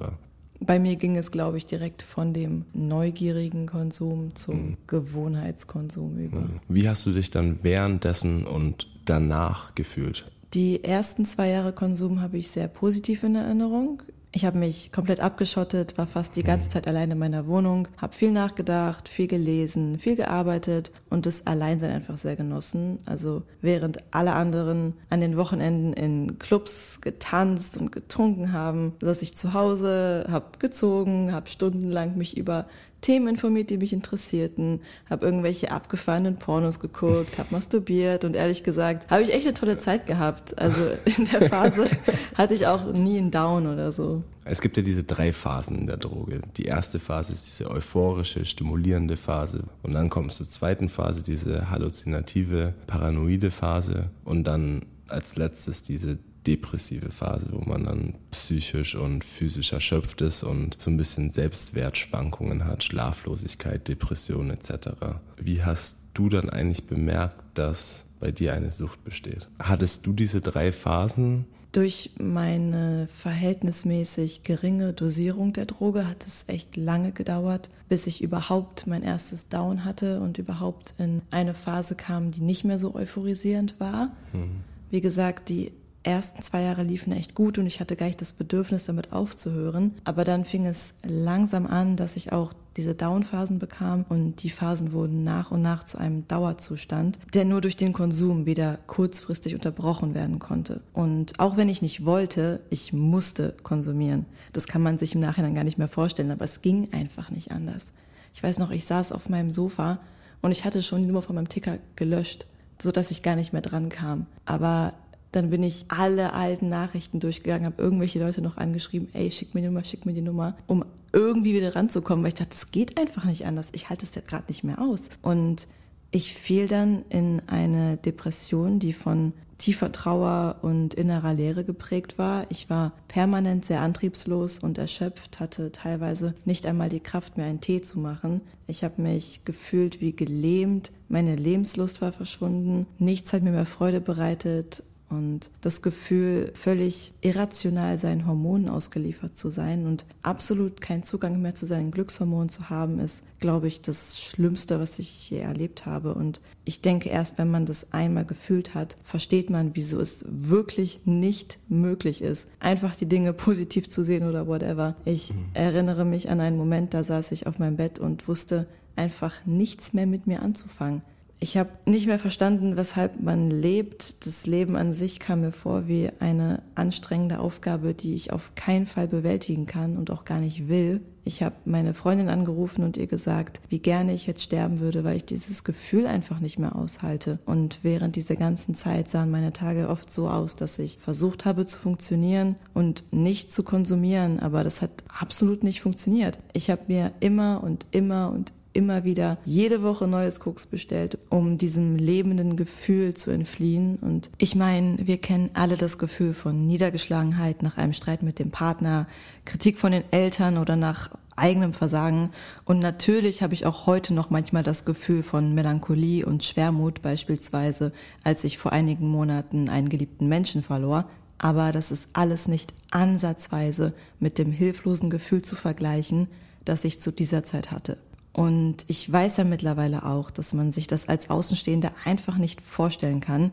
Bei 0.61 0.77
mir 0.79 0.97
ging 0.97 1.15
es, 1.15 1.31
glaube 1.31 1.57
ich, 1.57 1.65
direkt 1.65 2.01
von 2.01 2.33
dem 2.33 2.65
neugierigen 2.73 3.65
Konsum 3.65 4.35
zum 4.35 4.71
mhm. 4.71 4.77
Gewohnheitskonsum 4.87 6.17
über. 6.17 6.41
Mhm. 6.41 6.59
Wie 6.67 6.89
hast 6.89 7.05
du 7.05 7.11
dich 7.11 7.31
dann 7.31 7.59
währenddessen 7.63 8.45
und 8.45 8.87
danach 9.05 9.73
gefühlt? 9.75 10.29
Die 10.55 10.83
ersten 10.83 11.25
zwei 11.25 11.49
Jahre 11.49 11.73
Konsum 11.73 12.21
habe 12.21 12.37
ich 12.37 12.49
sehr 12.49 12.67
positiv 12.67 13.21
in 13.23 13.35
Erinnerung. 13.35 14.01
Ich 14.31 14.45
habe 14.45 14.57
mich 14.57 14.91
komplett 14.91 15.19
abgeschottet, 15.19 15.97
war 15.97 16.07
fast 16.07 16.35
die 16.35 16.43
ganze 16.43 16.69
Zeit 16.69 16.87
allein 16.87 17.09
in 17.09 17.17
meiner 17.17 17.47
Wohnung, 17.47 17.87
habe 17.97 18.15
viel 18.15 18.31
nachgedacht, 18.31 19.09
viel 19.09 19.25
gelesen, 19.25 19.97
viel 19.97 20.15
gearbeitet 20.15 20.91
und 21.09 21.25
das 21.25 21.45
Alleinsein 21.47 21.91
einfach 21.91 22.17
sehr 22.17 22.35
genossen. 22.35 22.99
Also 23.05 23.43
während 23.61 23.97
alle 24.13 24.33
anderen 24.33 24.93
an 25.09 25.21
den 25.21 25.37
Wochenenden 25.37 25.93
in 25.93 26.37
Clubs 26.39 26.99
getanzt 27.01 27.77
und 27.77 27.91
getrunken 27.91 28.53
haben, 28.53 28.93
saß 29.01 29.21
ich 29.23 29.35
zu 29.35 29.53
Hause, 29.53 30.25
habe 30.29 30.57
gezogen, 30.59 31.31
habe 31.31 31.49
stundenlang 31.49 32.15
mich 32.15 32.37
über 32.37 32.65
Themen 33.01 33.29
informiert, 33.29 33.69
die 33.69 33.77
mich 33.77 33.93
interessierten, 33.93 34.81
habe 35.09 35.25
irgendwelche 35.25 35.71
abgefahrenen 35.71 36.37
Pornos 36.37 36.79
geguckt, 36.79 37.37
habe 37.37 37.49
masturbiert 37.51 38.23
und 38.25 38.35
ehrlich 38.35 38.63
gesagt, 38.63 39.09
habe 39.09 39.23
ich 39.23 39.33
echt 39.33 39.47
eine 39.47 39.53
tolle 39.53 39.77
Zeit 39.77 40.05
gehabt. 40.05 40.57
Also 40.59 40.81
in 41.17 41.25
der 41.25 41.49
Phase 41.49 41.89
hatte 42.35 42.53
ich 42.53 42.67
auch 42.67 42.91
nie 42.91 43.17
einen 43.17 43.31
Down 43.31 43.67
oder 43.67 43.91
so. 43.91 44.23
Es 44.43 44.61
gibt 44.61 44.77
ja 44.77 44.83
diese 44.83 45.03
drei 45.03 45.31
Phasen 45.31 45.77
in 45.77 45.87
der 45.87 45.97
Droge. 45.97 46.41
Die 46.57 46.65
erste 46.65 46.99
Phase 46.99 47.33
ist 47.33 47.45
diese 47.47 47.69
euphorische, 47.69 48.45
stimulierende 48.45 49.15
Phase. 49.15 49.63
Und 49.83 49.93
dann 49.93 50.09
kommt 50.09 50.31
es 50.31 50.37
zur 50.37 50.49
zweiten 50.49 50.89
Phase, 50.89 51.21
diese 51.21 51.69
halluzinative, 51.69 52.73
paranoide 52.87 53.51
Phase. 53.51 54.09
Und 54.25 54.45
dann 54.45 54.83
als 55.07 55.35
letztes 55.35 55.83
diese 55.83 56.17
depressive 56.47 57.11
Phase, 57.11 57.49
wo 57.51 57.67
man 57.67 57.83
dann 57.85 58.15
psychisch 58.31 58.95
und 58.95 59.23
physisch 59.23 59.73
erschöpft 59.73 60.21
ist 60.21 60.43
und 60.43 60.77
so 60.79 60.89
ein 60.89 60.97
bisschen 60.97 61.29
Selbstwertschwankungen 61.29 62.65
hat, 62.65 62.83
Schlaflosigkeit, 62.83 63.87
Depression 63.87 64.49
etc. 64.49 64.89
Wie 65.37 65.63
hast 65.63 65.97
du 66.13 66.29
dann 66.29 66.49
eigentlich 66.49 66.85
bemerkt, 66.85 67.41
dass 67.53 68.05
bei 68.19 68.31
dir 68.31 68.53
eine 68.53 68.71
Sucht 68.71 69.03
besteht? 69.03 69.47
Hattest 69.59 70.05
du 70.05 70.13
diese 70.13 70.41
drei 70.41 70.71
Phasen? 70.71 71.45
Durch 71.71 72.11
meine 72.17 73.07
verhältnismäßig 73.15 74.41
geringe 74.41 74.91
Dosierung 74.91 75.53
der 75.53 75.65
Droge 75.65 76.07
hat 76.07 76.25
es 76.25 76.45
echt 76.47 76.75
lange 76.77 77.11
gedauert, 77.11 77.69
bis 77.87 78.07
ich 78.07 78.23
überhaupt 78.23 78.87
mein 78.87 79.03
erstes 79.03 79.49
Down 79.49 79.85
hatte 79.85 80.19
und 80.19 80.39
überhaupt 80.39 80.95
in 80.97 81.21
eine 81.29 81.53
Phase 81.53 81.93
kam, 81.93 82.31
die 82.31 82.41
nicht 82.41 82.63
mehr 82.63 82.79
so 82.79 82.95
euphorisierend 82.95 83.79
war. 83.79 84.11
Hm. 84.31 84.61
Wie 84.89 85.01
gesagt, 85.01 85.49
die 85.49 85.71
ersten 86.03 86.41
zwei 86.41 86.61
Jahre 86.61 86.83
liefen 86.83 87.11
echt 87.11 87.35
gut 87.35 87.57
und 87.57 87.67
ich 87.67 87.79
hatte 87.79 87.95
gar 87.95 88.05
nicht 88.07 88.21
das 88.21 88.33
Bedürfnis, 88.33 88.85
damit 88.85 89.11
aufzuhören. 89.11 89.95
Aber 90.05 90.23
dann 90.23 90.45
fing 90.45 90.65
es 90.65 90.93
langsam 91.03 91.67
an, 91.67 91.95
dass 91.95 92.15
ich 92.15 92.31
auch 92.31 92.53
diese 92.77 92.95
Downphasen 92.95 93.59
bekam 93.59 94.05
und 94.07 94.41
die 94.43 94.49
Phasen 94.49 94.93
wurden 94.93 95.23
nach 95.23 95.51
und 95.51 95.61
nach 95.61 95.83
zu 95.83 95.97
einem 95.97 96.27
Dauerzustand, 96.27 97.19
der 97.33 97.43
nur 97.43 97.59
durch 97.59 97.75
den 97.75 97.91
Konsum 97.91 98.45
wieder 98.45 98.79
kurzfristig 98.87 99.53
unterbrochen 99.53 100.13
werden 100.13 100.39
konnte. 100.39 100.81
Und 100.93 101.39
auch 101.39 101.57
wenn 101.57 101.67
ich 101.67 101.81
nicht 101.81 102.05
wollte, 102.05 102.61
ich 102.69 102.93
musste 102.93 103.53
konsumieren. 103.63 104.25
Das 104.53 104.67
kann 104.67 104.81
man 104.81 104.97
sich 104.97 105.13
im 105.13 105.21
Nachhinein 105.21 105.55
gar 105.55 105.65
nicht 105.65 105.77
mehr 105.77 105.89
vorstellen, 105.89 106.31
aber 106.31 106.45
es 106.45 106.61
ging 106.61 106.93
einfach 106.93 107.29
nicht 107.31 107.51
anders. 107.51 107.91
Ich 108.33 108.41
weiß 108.41 108.59
noch, 108.59 108.71
ich 108.71 108.85
saß 108.85 109.11
auf 109.11 109.27
meinem 109.27 109.51
Sofa 109.51 109.99
und 110.41 110.51
ich 110.51 110.63
hatte 110.63 110.81
schon 110.81 111.01
die 111.01 111.07
Nummer 111.07 111.21
von 111.21 111.35
meinem 111.35 111.49
Ticker 111.49 111.79
gelöscht, 111.97 112.45
sodass 112.81 113.11
ich 113.11 113.23
gar 113.23 113.35
nicht 113.35 113.51
mehr 113.51 113.61
dran 113.61 113.89
kam. 113.89 114.25
Aber 114.45 114.93
dann 115.31 115.49
bin 115.49 115.63
ich 115.63 115.85
alle 115.89 116.33
alten 116.33 116.69
Nachrichten 116.69 117.19
durchgegangen, 117.19 117.65
habe 117.65 117.81
irgendwelche 117.81 118.19
Leute 118.19 118.41
noch 118.41 118.57
angeschrieben, 118.57 119.09
ey, 119.13 119.31
schick 119.31 119.53
mir 119.53 119.61
die 119.61 119.67
Nummer, 119.67 119.85
schick 119.85 120.05
mir 120.05 120.13
die 120.13 120.21
Nummer, 120.21 120.55
um 120.67 120.83
irgendwie 121.13 121.53
wieder 121.53 121.75
ranzukommen, 121.75 122.23
weil 122.23 122.29
ich 122.29 122.35
dachte, 122.35 122.51
das 122.51 122.71
geht 122.71 122.99
einfach 122.99 123.25
nicht 123.25 123.45
anders. 123.45 123.69
Ich 123.73 123.89
halte 123.89 124.05
es 124.05 124.15
ja 124.15 124.21
gerade 124.25 124.45
nicht 124.47 124.63
mehr 124.63 124.79
aus. 124.81 125.09
Und 125.21 125.67
ich 126.11 126.33
fiel 126.33 126.67
dann 126.67 127.03
in 127.09 127.41
eine 127.47 127.97
Depression, 127.97 128.79
die 128.79 128.93
von 128.93 129.33
tiefer 129.59 129.91
Trauer 129.91 130.55
und 130.61 130.93
innerer 130.93 131.33
Leere 131.33 131.63
geprägt 131.63 132.17
war. 132.17 132.45
Ich 132.49 132.69
war 132.69 132.93
permanent 133.07 133.65
sehr 133.65 133.81
antriebslos 133.81 134.57
und 134.57 134.77
erschöpft, 134.77 135.39
hatte 135.39 135.71
teilweise 135.71 136.33
nicht 136.45 136.65
einmal 136.65 136.89
die 136.89 137.01
Kraft, 137.01 137.37
mir 137.37 137.43
einen 137.43 137.61
Tee 137.61 137.81
zu 137.81 137.99
machen. 137.99 138.41
Ich 138.67 138.83
habe 138.83 139.01
mich 139.01 139.41
gefühlt 139.45 139.99
wie 140.01 140.15
gelähmt, 140.15 140.91
meine 141.09 141.35
Lebenslust 141.35 142.01
war 142.01 142.13
verschwunden, 142.13 142.87
nichts 142.97 143.33
hat 143.33 143.43
mir 143.43 143.51
mehr 143.51 143.65
Freude 143.65 143.99
bereitet 143.99 144.81
und 145.09 145.49
das 145.61 145.81
Gefühl, 145.81 146.51
völlig 146.53 147.13
irrational 147.21 147.97
seinen 147.97 148.27
Hormonen 148.27 148.69
ausgeliefert 148.69 149.37
zu 149.37 149.49
sein 149.49 149.85
und 149.85 150.05
absolut 150.21 150.81
keinen 150.81 151.03
Zugang 151.03 151.41
mehr 151.41 151.55
zu 151.55 151.65
seinen 151.65 151.91
Glückshormonen 151.91 152.49
zu 152.49 152.69
haben, 152.69 152.99
ist, 152.99 153.23
glaube 153.39 153.67
ich, 153.67 153.81
das 153.81 154.19
Schlimmste, 154.19 154.79
was 154.79 154.99
ich 154.99 155.29
je 155.29 155.39
erlebt 155.39 155.85
habe. 155.85 156.13
Und 156.13 156.41
ich 156.65 156.81
denke, 156.81 157.09
erst 157.09 157.37
wenn 157.37 157.49
man 157.49 157.65
das 157.65 157.91
einmal 157.93 158.25
gefühlt 158.25 158.75
hat, 158.75 158.97
versteht 159.03 159.49
man, 159.49 159.71
wieso 159.75 159.99
es 159.99 160.23
wirklich 160.27 161.01
nicht 161.05 161.57
möglich 161.67 162.21
ist, 162.21 162.47
einfach 162.59 162.95
die 162.95 163.07
Dinge 163.07 163.33
positiv 163.49 163.89
zu 163.89 164.03
sehen 164.03 164.27
oder 164.27 164.47
whatever. 164.47 164.95
Ich 165.05 165.33
mhm. 165.33 165.45
erinnere 165.53 166.05
mich 166.05 166.29
an 166.29 166.39
einen 166.39 166.57
Moment, 166.57 166.93
da 166.93 167.03
saß 167.03 167.31
ich 167.31 167.47
auf 167.47 167.59
meinem 167.59 167.77
Bett 167.77 167.99
und 167.99 168.27
wusste 168.27 168.67
einfach 168.95 169.33
nichts 169.45 169.93
mehr 169.93 170.05
mit 170.05 170.27
mir 170.27 170.41
anzufangen. 170.41 171.01
Ich 171.41 171.55
habe 171.55 171.69
nicht 171.85 172.05
mehr 172.05 172.19
verstanden, 172.19 172.75
weshalb 172.75 173.21
man 173.21 173.49
lebt. 173.49 174.25
Das 174.25 174.45
Leben 174.45 174.75
an 174.75 174.93
sich 174.93 175.19
kam 175.19 175.41
mir 175.41 175.53
vor 175.53 175.87
wie 175.87 176.09
eine 176.19 176.61
anstrengende 176.75 177.39
Aufgabe, 177.39 177.93
die 177.93 178.13
ich 178.13 178.33
auf 178.33 178.51
keinen 178.55 178.87
Fall 178.87 179.07
bewältigen 179.07 179.65
kann 179.65 179.95
und 179.95 180.11
auch 180.11 180.25
gar 180.25 180.39
nicht 180.39 180.67
will. 180.67 180.99
Ich 181.23 181.41
habe 181.43 181.55
meine 181.63 181.93
Freundin 181.93 182.27
angerufen 182.27 182.83
und 182.83 182.97
ihr 182.97 183.07
gesagt, 183.07 183.61
wie 183.69 183.79
gerne 183.79 184.13
ich 184.13 184.27
jetzt 184.27 184.41
sterben 184.41 184.79
würde, 184.79 185.03
weil 185.03 185.17
ich 185.17 185.25
dieses 185.25 185.63
Gefühl 185.63 186.07
einfach 186.07 186.39
nicht 186.39 186.59
mehr 186.59 186.75
aushalte. 186.75 187.39
Und 187.45 187.79
während 187.83 188.15
dieser 188.15 188.35
ganzen 188.35 188.73
Zeit 188.73 189.09
sahen 189.09 189.31
meine 189.31 189.53
Tage 189.53 189.89
oft 189.89 190.11
so 190.11 190.27
aus, 190.27 190.55
dass 190.55 190.79
ich 190.79 190.97
versucht 190.97 191.45
habe 191.45 191.65
zu 191.65 191.79
funktionieren 191.79 192.55
und 192.73 193.03
nicht 193.11 193.53
zu 193.53 193.63
konsumieren, 193.63 194.39
aber 194.39 194.63
das 194.63 194.81
hat 194.81 194.91
absolut 195.07 195.63
nicht 195.63 195.81
funktioniert. 195.81 196.39
Ich 196.51 196.69
habe 196.69 196.81
mir 196.87 197.11
immer 197.19 197.63
und 197.63 197.85
immer 197.91 198.31
und 198.31 198.51
immer 198.73 199.03
wieder 199.03 199.37
jede 199.45 199.81
Woche 199.81 200.07
neues 200.07 200.39
Koks 200.39 200.65
bestellt, 200.65 201.17
um 201.29 201.57
diesem 201.57 201.95
lebenden 201.95 202.55
Gefühl 202.55 203.13
zu 203.13 203.31
entfliehen. 203.31 203.97
Und 203.97 204.29
ich 204.37 204.55
meine, 204.55 205.07
wir 205.07 205.17
kennen 205.17 205.51
alle 205.53 205.77
das 205.77 205.97
Gefühl 205.97 206.33
von 206.33 206.67
Niedergeschlagenheit 206.67 207.63
nach 207.63 207.77
einem 207.77 207.93
Streit 207.93 208.23
mit 208.23 208.39
dem 208.39 208.51
Partner, 208.51 209.07
Kritik 209.45 209.77
von 209.77 209.91
den 209.91 210.03
Eltern 210.11 210.57
oder 210.57 210.75
nach 210.75 211.11
eigenem 211.35 211.73
Versagen. 211.73 212.31
Und 212.65 212.79
natürlich 212.79 213.41
habe 213.41 213.53
ich 213.53 213.65
auch 213.65 213.85
heute 213.85 214.13
noch 214.13 214.29
manchmal 214.29 214.63
das 214.63 214.85
Gefühl 214.85 215.23
von 215.23 215.55
Melancholie 215.55 216.25
und 216.25 216.43
Schwermut, 216.43 217.01
beispielsweise 217.01 217.91
als 218.23 218.43
ich 218.43 218.57
vor 218.57 218.73
einigen 218.73 219.07
Monaten 219.07 219.69
einen 219.69 219.89
geliebten 219.89 220.27
Menschen 220.27 220.61
verlor. 220.61 221.09
Aber 221.37 221.71
das 221.71 221.89
ist 221.89 222.09
alles 222.13 222.47
nicht 222.47 222.73
ansatzweise 222.91 223.93
mit 224.19 224.37
dem 224.37 224.51
hilflosen 224.51 225.09
Gefühl 225.09 225.41
zu 225.41 225.55
vergleichen, 225.55 226.27
das 226.65 226.83
ich 226.83 226.99
zu 226.99 227.11
dieser 227.11 227.45
Zeit 227.45 227.71
hatte. 227.71 227.97
Und 228.33 228.85
ich 228.87 229.11
weiß 229.11 229.37
ja 229.37 229.43
mittlerweile 229.43 230.05
auch, 230.05 230.31
dass 230.31 230.53
man 230.53 230.71
sich 230.71 230.87
das 230.87 231.09
als 231.09 231.29
Außenstehende 231.29 231.91
einfach 232.05 232.37
nicht 232.37 232.61
vorstellen 232.61 233.19
kann. 233.19 233.51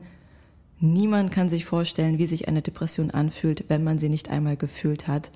Niemand 0.78 1.32
kann 1.32 1.48
sich 1.48 1.64
vorstellen, 1.64 2.18
wie 2.18 2.26
sich 2.26 2.48
eine 2.48 2.62
Depression 2.62 3.10
anfühlt, 3.10 3.64
wenn 3.68 3.82
man 3.82 3.98
sie 3.98 4.10
nicht 4.10 4.30
einmal 4.30 4.56
gefühlt 4.56 5.08
hat. 5.08 5.32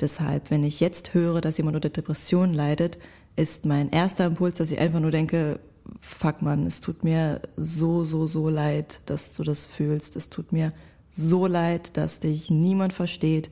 Deshalb, 0.00 0.50
wenn 0.50 0.64
ich 0.64 0.80
jetzt 0.80 1.14
höre, 1.14 1.40
dass 1.40 1.56
jemand 1.56 1.76
unter 1.76 1.88
Depression 1.88 2.52
leidet, 2.52 2.98
ist 3.36 3.64
mein 3.64 3.90
erster 3.90 4.26
Impuls, 4.26 4.56
dass 4.56 4.70
ich 4.70 4.78
einfach 4.78 5.00
nur 5.00 5.10
denke, 5.10 5.60
fuck 6.00 6.42
man, 6.42 6.66
es 6.66 6.80
tut 6.80 7.04
mir 7.04 7.40
so, 7.56 8.04
so, 8.04 8.26
so 8.26 8.48
leid, 8.48 9.00
dass 9.06 9.34
du 9.34 9.42
das 9.42 9.66
fühlst. 9.66 10.16
Es 10.16 10.28
tut 10.28 10.52
mir 10.52 10.72
so 11.10 11.46
leid, 11.46 11.96
dass 11.96 12.20
dich 12.20 12.50
niemand 12.50 12.92
versteht, 12.92 13.50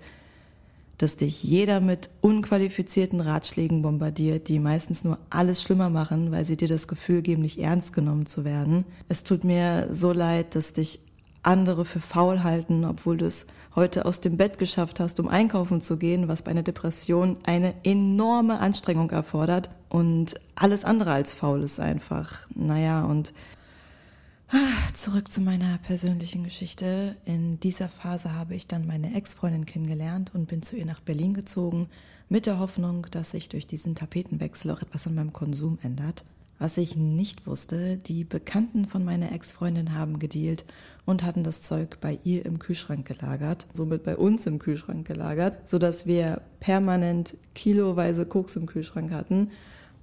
dass 0.98 1.16
dich 1.16 1.42
jeder 1.42 1.80
mit 1.80 2.10
unqualifizierten 2.20 3.20
Ratschlägen 3.20 3.82
bombardiert, 3.82 4.48
die 4.48 4.58
meistens 4.58 5.04
nur 5.04 5.18
alles 5.30 5.62
schlimmer 5.62 5.90
machen, 5.90 6.30
weil 6.30 6.44
sie 6.44 6.56
dir 6.56 6.68
das 6.68 6.88
Gefühl 6.88 7.22
geben, 7.22 7.42
nicht 7.42 7.58
ernst 7.58 7.92
genommen 7.92 8.26
zu 8.26 8.44
werden. 8.44 8.84
Es 9.08 9.24
tut 9.24 9.44
mir 9.44 9.88
so 9.92 10.12
leid, 10.12 10.54
dass 10.54 10.72
dich 10.72 11.00
andere 11.42 11.84
für 11.84 12.00
faul 12.00 12.42
halten, 12.42 12.84
obwohl 12.84 13.16
du 13.16 13.26
es 13.26 13.46
heute 13.74 14.04
aus 14.04 14.20
dem 14.20 14.36
Bett 14.36 14.58
geschafft 14.58 15.00
hast, 15.00 15.18
um 15.18 15.28
einkaufen 15.28 15.80
zu 15.80 15.96
gehen, 15.96 16.28
was 16.28 16.42
bei 16.42 16.50
einer 16.50 16.62
Depression 16.62 17.38
eine 17.42 17.74
enorme 17.84 18.60
Anstrengung 18.60 19.10
erfordert 19.10 19.70
und 19.88 20.34
alles 20.54 20.84
andere 20.84 21.12
als 21.12 21.34
faul 21.34 21.62
ist 21.62 21.80
einfach. 21.80 22.46
Naja, 22.54 23.04
und 23.04 23.32
Zurück 24.94 25.32
zu 25.32 25.40
meiner 25.40 25.78
persönlichen 25.78 26.44
Geschichte. 26.44 27.16
In 27.24 27.58
dieser 27.60 27.88
Phase 27.88 28.34
habe 28.34 28.54
ich 28.54 28.66
dann 28.66 28.86
meine 28.86 29.14
Ex-Freundin 29.14 29.64
kennengelernt 29.64 30.32
und 30.34 30.48
bin 30.48 30.62
zu 30.62 30.76
ihr 30.76 30.84
nach 30.84 31.00
Berlin 31.00 31.32
gezogen, 31.32 31.88
mit 32.28 32.44
der 32.44 32.58
Hoffnung, 32.58 33.06
dass 33.10 33.30
sich 33.30 33.48
durch 33.48 33.66
diesen 33.66 33.94
Tapetenwechsel 33.94 34.70
auch 34.70 34.82
etwas 34.82 35.06
an 35.06 35.14
meinem 35.14 35.32
Konsum 35.32 35.78
ändert. 35.82 36.24
Was 36.58 36.76
ich 36.76 36.94
nicht 36.94 37.46
wusste, 37.46 37.96
die 37.96 38.22
Bekannten 38.24 38.84
von 38.84 39.02
meiner 39.02 39.32
Ex-Freundin 39.32 39.94
haben 39.94 40.18
gedealt 40.18 40.66
und 41.06 41.22
hatten 41.22 41.42
das 41.42 41.62
Zeug 41.62 41.98
bei 42.02 42.18
ihr 42.22 42.44
im 42.44 42.58
Kühlschrank 42.58 43.06
gelagert, 43.06 43.66
somit 43.72 44.04
bei 44.04 44.16
uns 44.16 44.44
im 44.46 44.58
Kühlschrank 44.58 45.06
gelagert, 45.06 45.70
sodass 45.70 46.06
wir 46.06 46.42
permanent 46.60 47.34
kiloweise 47.54 48.26
Koks 48.26 48.56
im 48.56 48.66
Kühlschrank 48.66 49.10
hatten 49.10 49.50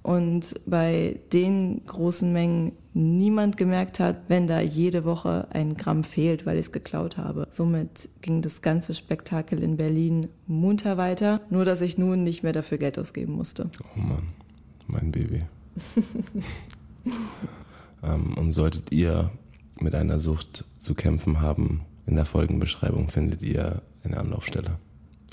und 0.02 0.54
bei 0.66 1.20
den 1.32 1.84
großen 1.86 2.32
Mengen 2.32 2.72
niemand 2.94 3.56
gemerkt 3.56 4.00
hat, 4.00 4.22
wenn 4.28 4.46
da 4.46 4.60
jede 4.60 5.04
Woche 5.04 5.46
ein 5.50 5.76
Gramm 5.76 6.04
fehlt, 6.04 6.46
weil 6.46 6.56
ich 6.56 6.66
es 6.66 6.72
geklaut 6.72 7.16
habe. 7.16 7.46
Somit 7.50 8.08
ging 8.20 8.42
das 8.42 8.62
ganze 8.62 8.94
Spektakel 8.94 9.62
in 9.62 9.76
Berlin 9.76 10.28
munter 10.46 10.96
weiter, 10.96 11.40
nur 11.50 11.64
dass 11.64 11.80
ich 11.82 11.98
nun 11.98 12.24
nicht 12.24 12.42
mehr 12.42 12.52
dafür 12.52 12.78
Geld 12.78 12.98
ausgeben 12.98 13.34
musste. 13.34 13.70
Oh 13.94 14.00
Mann, 14.00 14.26
mein 14.86 15.12
Baby. 15.12 15.42
ähm, 18.02 18.34
und 18.36 18.52
solltet 18.52 18.90
ihr 18.92 19.30
mit 19.78 19.94
einer 19.94 20.18
Sucht 20.18 20.64
zu 20.78 20.94
kämpfen 20.94 21.40
haben, 21.40 21.82
in 22.06 22.16
der 22.16 22.26
Folgenbeschreibung 22.26 23.08
findet 23.08 23.42
ihr 23.42 23.82
eine 24.02 24.16
Anlaufstelle. 24.16 24.78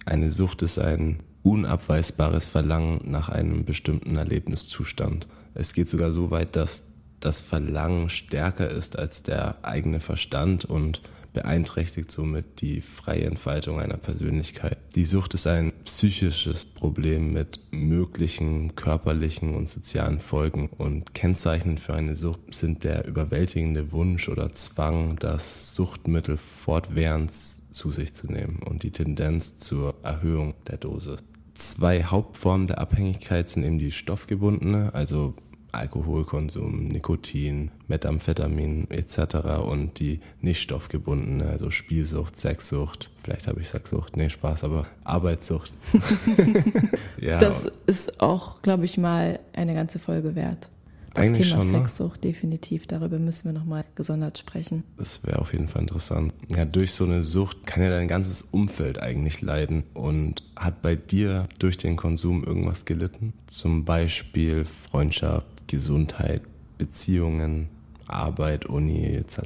Eine 0.06 0.32
Sucht 0.32 0.62
ist 0.62 0.78
ein 0.78 1.22
unabweisbares 1.48 2.46
Verlangen 2.46 3.00
nach 3.06 3.30
einem 3.30 3.64
bestimmten 3.64 4.18
Erlebniszustand. 4.18 5.28
Es 5.54 5.74
geht 5.74 5.88
sogar 5.88 6.12
so 6.12 6.30
weit, 6.30 6.58
dass 6.58 6.84
das 7.22 7.40
Verlangen 7.40 8.10
stärker 8.10 8.70
ist 8.70 9.00
als 9.00 9.24
der 9.24 9.64
eigene 9.64 10.02
Verstand 10.02 10.66
und 10.66 11.02
beeinträchtigt 11.32 12.12
somit 12.12 12.62
die 12.62 12.82
freie 12.82 13.26
Entfaltung 13.26 13.80
einer 13.80 13.98
Persönlichkeit. 13.98 14.78
Die 14.96 15.06
Sucht 15.06 15.36
ist 15.36 15.48
ein 15.48 15.72
psychisches 15.86 16.66
Problem 16.66 17.32
mit 17.32 17.60
möglichen 17.72 18.76
körperlichen 18.76 19.56
und 19.56 19.70
sozialen 19.70 20.20
Folgen 20.20 20.68
und 20.68 21.14
kennzeichnend 21.14 21.80
für 21.80 21.94
eine 21.94 22.16
Sucht 22.16 22.40
sind 22.54 22.84
der 22.84 23.08
überwältigende 23.08 23.92
Wunsch 23.92 24.28
oder 24.30 24.54
Zwang, 24.54 25.16
das 25.18 25.76
Suchtmittel 25.76 26.38
fortwährend 26.38 27.32
zu 27.32 27.92
sich 27.92 28.14
zu 28.14 28.28
nehmen 28.28 28.60
und 28.66 28.84
die 28.84 28.92
Tendenz 28.92 29.58
zur 29.58 29.96
Erhöhung 30.04 30.56
der 30.68 30.78
Dosis. 30.78 31.24
Zwei 31.58 32.04
Hauptformen 32.04 32.68
der 32.68 32.78
Abhängigkeit 32.78 33.50
sind 33.50 33.64
eben 33.64 33.80
die 33.80 33.92
stoffgebundene, 33.92 34.94
also 34.94 35.34
Alkoholkonsum, 35.72 36.88
Nikotin, 36.88 37.72
Methamphetamin 37.88 38.90
etc. 38.92 39.60
und 39.66 40.00
die 40.00 40.20
nicht 40.40 40.62
stoffgebundene, 40.62 41.50
also 41.50 41.72
Spielsucht, 41.72 42.38
Sexsucht, 42.38 43.10
vielleicht 43.18 43.48
habe 43.48 43.62
ich 43.62 43.70
Sexsucht, 43.70 44.18
nee, 44.18 44.30
Spaß, 44.30 44.64
aber 44.64 44.86
Arbeitssucht. 45.04 45.72
ja. 47.20 47.40
Das 47.40 47.72
ist 47.88 48.22
auch, 48.22 48.62
glaube 48.62 48.86
ich, 48.86 48.98
mal 48.98 49.40
eine 49.54 49.74
ganze 49.74 49.98
Folge 49.98 50.36
wert. 50.36 50.70
Das 51.18 51.26
Eigentlich 51.26 51.50
Thema 51.50 51.62
schon, 51.62 51.72
ne? 51.72 51.78
Sexsucht, 51.80 52.24
definitiv. 52.24 52.86
Darüber 52.86 53.18
müssen 53.18 53.46
wir 53.46 53.54
nochmal 53.54 53.84
gesondert 53.96 54.38
sprechen. 54.38 54.84
Das 54.98 55.24
wäre 55.24 55.40
auf 55.40 55.52
jeden 55.52 55.68
Fall 55.68 55.82
interessant. 55.82 56.32
Ja, 56.48 56.64
durch 56.64 56.92
so 56.92 57.06
eine 57.06 57.24
Sucht 57.24 57.66
kann 57.66 57.82
ja 57.82 57.90
dein 57.90 58.08
ganzes 58.08 58.44
Umfeld 58.44 59.02
eigentlich 59.02 59.42
leiden. 59.42 59.84
Und 59.96 60.44
hat 60.56 60.84
bei 60.84 60.96
dir 60.96 61.50
durch 61.58 61.78
den 61.78 61.96
Konsum 61.96 62.44
irgendwas 62.44 62.86
gelitten? 62.86 63.34
Zum 63.48 63.84
Beispiel 63.84 64.64
Freundschaft, 64.64 65.68
Gesundheit, 65.68 66.44
Beziehungen, 66.78 67.70
Arbeit, 68.06 68.68
Uni 68.68 69.06
etc. 69.16 69.40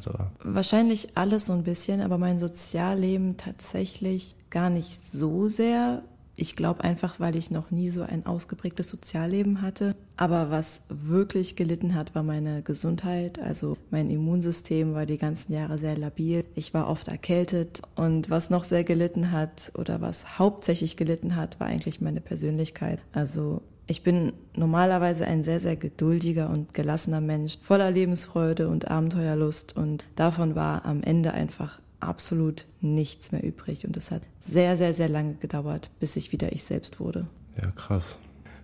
Wahrscheinlich 0.44 1.10
alles 1.16 1.46
so 1.46 1.54
ein 1.54 1.64
bisschen, 1.64 2.02
aber 2.02 2.18
mein 2.18 2.38
Sozialleben 2.38 3.38
tatsächlich 3.38 4.36
gar 4.50 4.70
nicht 4.70 5.02
so 5.02 5.48
sehr. 5.48 6.04
Ich 6.42 6.56
glaube 6.56 6.84
einfach, 6.84 7.20
weil 7.20 7.36
ich 7.36 7.52
noch 7.52 7.70
nie 7.70 7.92
so 7.92 8.02
ein 8.02 8.26
ausgeprägtes 8.26 8.90
Sozialleben 8.90 9.62
hatte. 9.62 9.96
Aber 10.18 10.50
was 10.50 10.82
wirklich 10.90 11.56
gelitten 11.56 11.94
hat, 11.94 12.16
war 12.16 12.24
meine 12.24 12.64
Gesundheit. 12.64 13.38
Also 13.38 13.78
mein 13.92 14.10
Immunsystem 14.10 14.96
war 14.96 15.06
die 15.06 15.20
ganzen 15.20 15.54
Jahre 15.54 15.78
sehr 15.78 15.96
labil. 15.96 16.44
Ich 16.56 16.74
war 16.74 16.90
oft 16.90 17.10
erkältet. 17.10 17.84
Und 17.94 18.32
was 18.32 18.50
noch 18.50 18.64
sehr 18.64 18.84
gelitten 18.84 19.32
hat 19.32 19.72
oder 19.78 20.02
was 20.02 20.40
hauptsächlich 20.40 20.98
gelitten 20.98 21.36
hat, 21.36 21.60
war 21.60 21.68
eigentlich 21.68 22.02
meine 22.02 22.22
Persönlichkeit. 22.22 22.98
Also 23.14 23.62
ich 23.86 24.02
bin 24.02 24.34
normalerweise 24.56 25.28
ein 25.28 25.44
sehr, 25.44 25.60
sehr 25.60 25.76
geduldiger 25.76 26.50
und 26.50 26.74
gelassener 26.74 27.22
Mensch, 27.22 27.60
voller 27.62 27.92
Lebensfreude 27.92 28.68
und 28.68 28.90
Abenteuerlust 28.90 29.78
und 29.78 30.06
davon 30.16 30.56
war 30.56 30.86
am 30.86 31.04
Ende 31.04 31.34
einfach 31.34 31.80
absolut 32.02 32.66
nichts 32.82 33.32
mehr 33.32 33.44
übrig 33.44 33.86
und 33.86 33.96
es 33.98 34.12
hat 34.12 34.24
sehr, 34.40 34.78
sehr, 34.78 34.94
sehr 34.94 35.10
lange 35.10 35.36
gedauert, 35.36 35.92
bis 36.00 36.16
ich 36.16 36.32
wieder 36.32 36.52
ich 36.52 36.64
selbst 36.64 37.00
wurde. 37.00 37.28
Ja, 37.62 37.72
krass. 37.72 38.18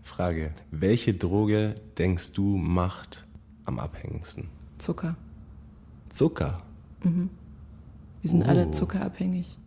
Frage, 0.03 0.51
welche 0.71 1.13
Droge 1.13 1.75
denkst 1.97 2.31
du 2.33 2.57
macht 2.57 3.25
am 3.65 3.79
abhängigsten? 3.79 4.47
Zucker. 4.77 5.15
Zucker? 6.09 6.59
Mhm. 7.03 7.29
Wir 8.21 8.29
sind 8.29 8.43
Oh. 8.43 8.47
alle 8.49 8.71
zuckerabhängig. 8.71 9.57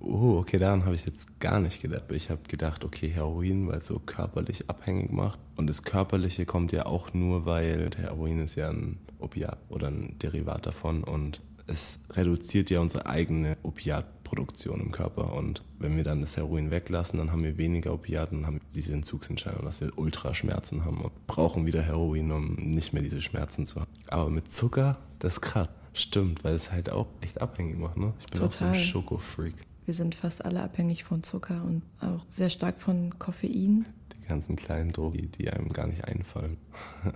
Oh, 0.00 0.38
okay, 0.38 0.58
daran 0.58 0.84
habe 0.84 0.96
ich 0.96 1.06
jetzt 1.06 1.38
gar 1.38 1.60
nicht 1.60 1.80
gedacht. 1.80 2.10
Ich 2.10 2.28
habe 2.30 2.40
gedacht, 2.48 2.84
okay, 2.84 3.08
Heroin, 3.08 3.68
weil 3.68 3.78
es 3.78 3.86
so 3.86 4.00
körperlich 4.00 4.68
abhängig 4.68 5.12
macht. 5.12 5.38
Und 5.56 5.68
das 5.68 5.84
Körperliche 5.84 6.44
kommt 6.44 6.72
ja 6.72 6.86
auch 6.86 7.14
nur, 7.14 7.46
weil 7.46 7.90
Heroin 7.96 8.40
ist 8.40 8.56
ja 8.56 8.68
ein 8.70 8.98
Opiat 9.20 9.58
oder 9.68 9.88
ein 9.88 10.16
Derivat 10.20 10.66
davon 10.66 11.04
und 11.04 11.40
es 11.66 12.00
reduziert 12.10 12.70
ja 12.70 12.80
unsere 12.80 13.06
eigene 13.06 13.56
Opiatproduktion 13.62 14.80
im 14.80 14.92
Körper. 14.92 15.32
Und 15.34 15.62
wenn 15.78 15.96
wir 15.96 16.04
dann 16.04 16.20
das 16.20 16.36
Heroin 16.36 16.70
weglassen, 16.70 17.18
dann 17.18 17.30
haben 17.32 17.42
wir 17.44 17.58
weniger 17.58 17.92
Opiate 17.92 18.34
und 18.34 18.46
haben 18.46 18.60
diese 18.74 18.92
Entzugsentscheidung, 18.92 19.64
dass 19.64 19.80
wir 19.80 19.96
Ultraschmerzen 19.98 20.84
haben 20.84 21.00
und 21.00 21.26
brauchen 21.26 21.66
wieder 21.66 21.82
Heroin, 21.82 22.30
um 22.32 22.54
nicht 22.54 22.92
mehr 22.92 23.02
diese 23.02 23.22
Schmerzen 23.22 23.66
zu 23.66 23.80
haben. 23.80 23.90
Aber 24.08 24.30
mit 24.30 24.50
Zucker, 24.50 24.98
das 25.18 25.34
ist 25.34 25.40
krass. 25.42 25.68
Stimmt, 25.94 26.42
weil 26.42 26.54
es 26.54 26.72
halt 26.72 26.88
auch 26.90 27.06
echt 27.20 27.40
abhängig 27.42 27.78
macht, 27.78 27.98
ne? 27.98 28.14
Ich 28.20 28.26
bin 28.26 28.40
auch 28.40 28.44
so 28.44 28.58
Total. 28.58 28.72
ein 28.74 28.80
Schokofreak. 28.80 29.54
Wir 29.84 29.92
sind 29.94 30.14
fast 30.14 30.44
alle 30.44 30.62
abhängig 30.62 31.04
von 31.04 31.22
Zucker 31.22 31.62
und 31.64 31.82
auch 32.00 32.24
sehr 32.30 32.48
stark 32.48 32.80
von 32.80 33.18
Koffein. 33.18 33.84
Die 34.22 34.26
ganzen 34.28 34.56
kleinen 34.56 34.92
Drogen, 34.92 35.30
die- 35.32 35.50
einem 35.50 35.70
gar 35.72 35.86
nicht 35.88 36.04
einfallen. 36.04 36.56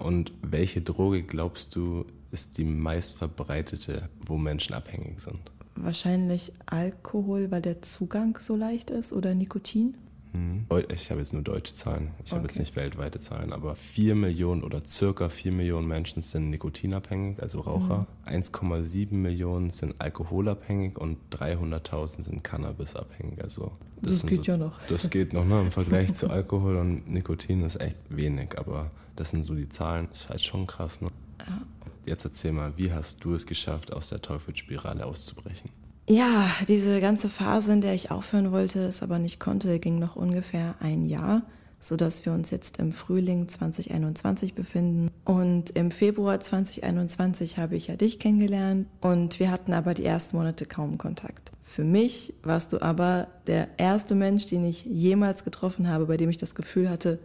Und 0.00 0.32
welche 0.40 0.80
Droge 0.80 1.22
glaubst 1.22 1.74
du 1.76 2.06
ist 2.32 2.58
die 2.58 2.64
meist 2.64 3.16
verbreitete, 3.16 4.08
wo 4.26 4.36
Menschen 4.38 4.74
abhängig 4.74 5.20
sind? 5.20 5.38
Wahrscheinlich 5.76 6.52
Alkohol, 6.66 7.50
weil 7.50 7.62
der 7.62 7.82
Zugang 7.82 8.38
so 8.40 8.56
leicht 8.56 8.90
ist 8.90 9.12
oder 9.12 9.34
Nikotin. 9.34 9.96
Hm. 10.32 10.64
Ich 10.94 11.10
habe 11.10 11.20
jetzt 11.20 11.34
nur 11.34 11.42
deutsche 11.42 11.74
Zahlen. 11.74 12.10
Ich 12.24 12.32
habe 12.32 12.42
jetzt 12.44 12.52
Okay. 12.54 12.60
nicht 12.62 12.76
weltweite 12.76 13.20
Zahlen, 13.20 13.52
aber 13.52 13.74
4 13.74 14.14
Millionen 14.14 14.62
oder 14.64 14.82
circa 14.86 15.28
4 15.28 15.52
Millionen 15.52 15.86
Menschen 15.86 16.22
sind 16.22 16.48
nikotinabhängig, 16.48 17.42
also 17.42 17.60
Raucher. 17.60 18.06
1,7 18.24 19.12
Millionen 19.14 19.68
sind 19.68 19.94
alkoholabhängig 20.00 20.96
und 20.98 21.18
300.000 21.32 22.22
sind 22.22 22.42
cannabisabhängig. 22.44 23.42
Also 23.42 23.72
Das 24.00 24.20
sind 24.20 24.30
geht 24.30 24.46
ja 24.46 24.56
noch. 24.56 24.78
Das 24.88 25.10
geht 25.10 25.34
noch, 25.34 25.44
ne? 25.44 25.60
Im 25.60 25.70
Vergleich 25.70 26.14
zu 26.14 26.30
Alkohol 26.30 26.76
und 26.76 27.10
Nikotin 27.10 27.62
ist 27.62 27.78
echt 27.80 27.96
wenig, 28.08 28.58
aber 28.58 28.90
das 29.16 29.30
sind 29.30 29.42
so 29.42 29.54
die 29.54 29.68
Zahlen. 29.68 30.08
Das 30.10 30.22
ist 30.22 30.28
halt 30.30 30.40
schon 30.42 30.66
krass, 30.66 31.02
ne? 31.02 31.08
Ja. 31.46 31.62
Jetzt 32.04 32.24
erzähl 32.24 32.52
mal, 32.52 32.72
wie 32.76 32.92
hast 32.92 33.24
du 33.24 33.34
es 33.34 33.46
geschafft, 33.46 33.92
aus 33.92 34.08
der 34.08 34.20
Teufelsspirale 34.20 35.06
auszubrechen? 35.06 35.70
Ja, 36.08 36.50
diese 36.66 37.00
ganze 37.00 37.30
Phase, 37.30 37.72
in 37.72 37.80
der 37.80 37.94
ich 37.94 38.10
aufhören 38.10 38.50
wollte, 38.50 38.80
es 38.80 39.02
aber 39.02 39.18
nicht 39.18 39.38
konnte, 39.38 39.78
ging 39.78 39.98
noch 40.00 40.16
ungefähr 40.16 40.74
ein 40.80 41.04
Jahr, 41.04 41.42
sodass 41.78 42.26
wir 42.26 42.32
uns 42.32 42.50
jetzt 42.50 42.78
im 42.78 42.92
Frühling 42.92 43.48
2021 43.48 44.54
befinden. 44.54 45.10
Und 45.24 45.70
im 45.70 45.92
Februar 45.92 46.40
2021 46.40 47.58
habe 47.58 47.76
ich 47.76 47.86
ja 47.86 47.96
dich 47.96 48.18
kennengelernt 48.18 48.88
und 49.00 49.38
wir 49.38 49.52
hatten 49.52 49.72
aber 49.72 49.94
die 49.94 50.04
ersten 50.04 50.36
Monate 50.36 50.66
kaum 50.66 50.98
Kontakt. 50.98 51.52
Für 51.62 51.84
mich 51.84 52.34
warst 52.42 52.72
du 52.72 52.82
aber 52.82 53.28
der 53.46 53.68
erste 53.78 54.14
Mensch, 54.14 54.46
den 54.46 54.64
ich 54.64 54.84
jemals 54.84 55.44
getroffen 55.44 55.88
habe, 55.88 56.06
bei 56.06 56.16
dem 56.16 56.28
ich 56.28 56.36
das 56.36 56.54
Gefühl 56.54 56.90
hatte, 56.90 57.20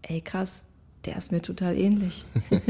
ey 0.00 0.22
krass, 0.22 0.64
der 1.04 1.16
ist 1.16 1.32
mir 1.32 1.42
total 1.42 1.76
ähnlich. 1.76 2.24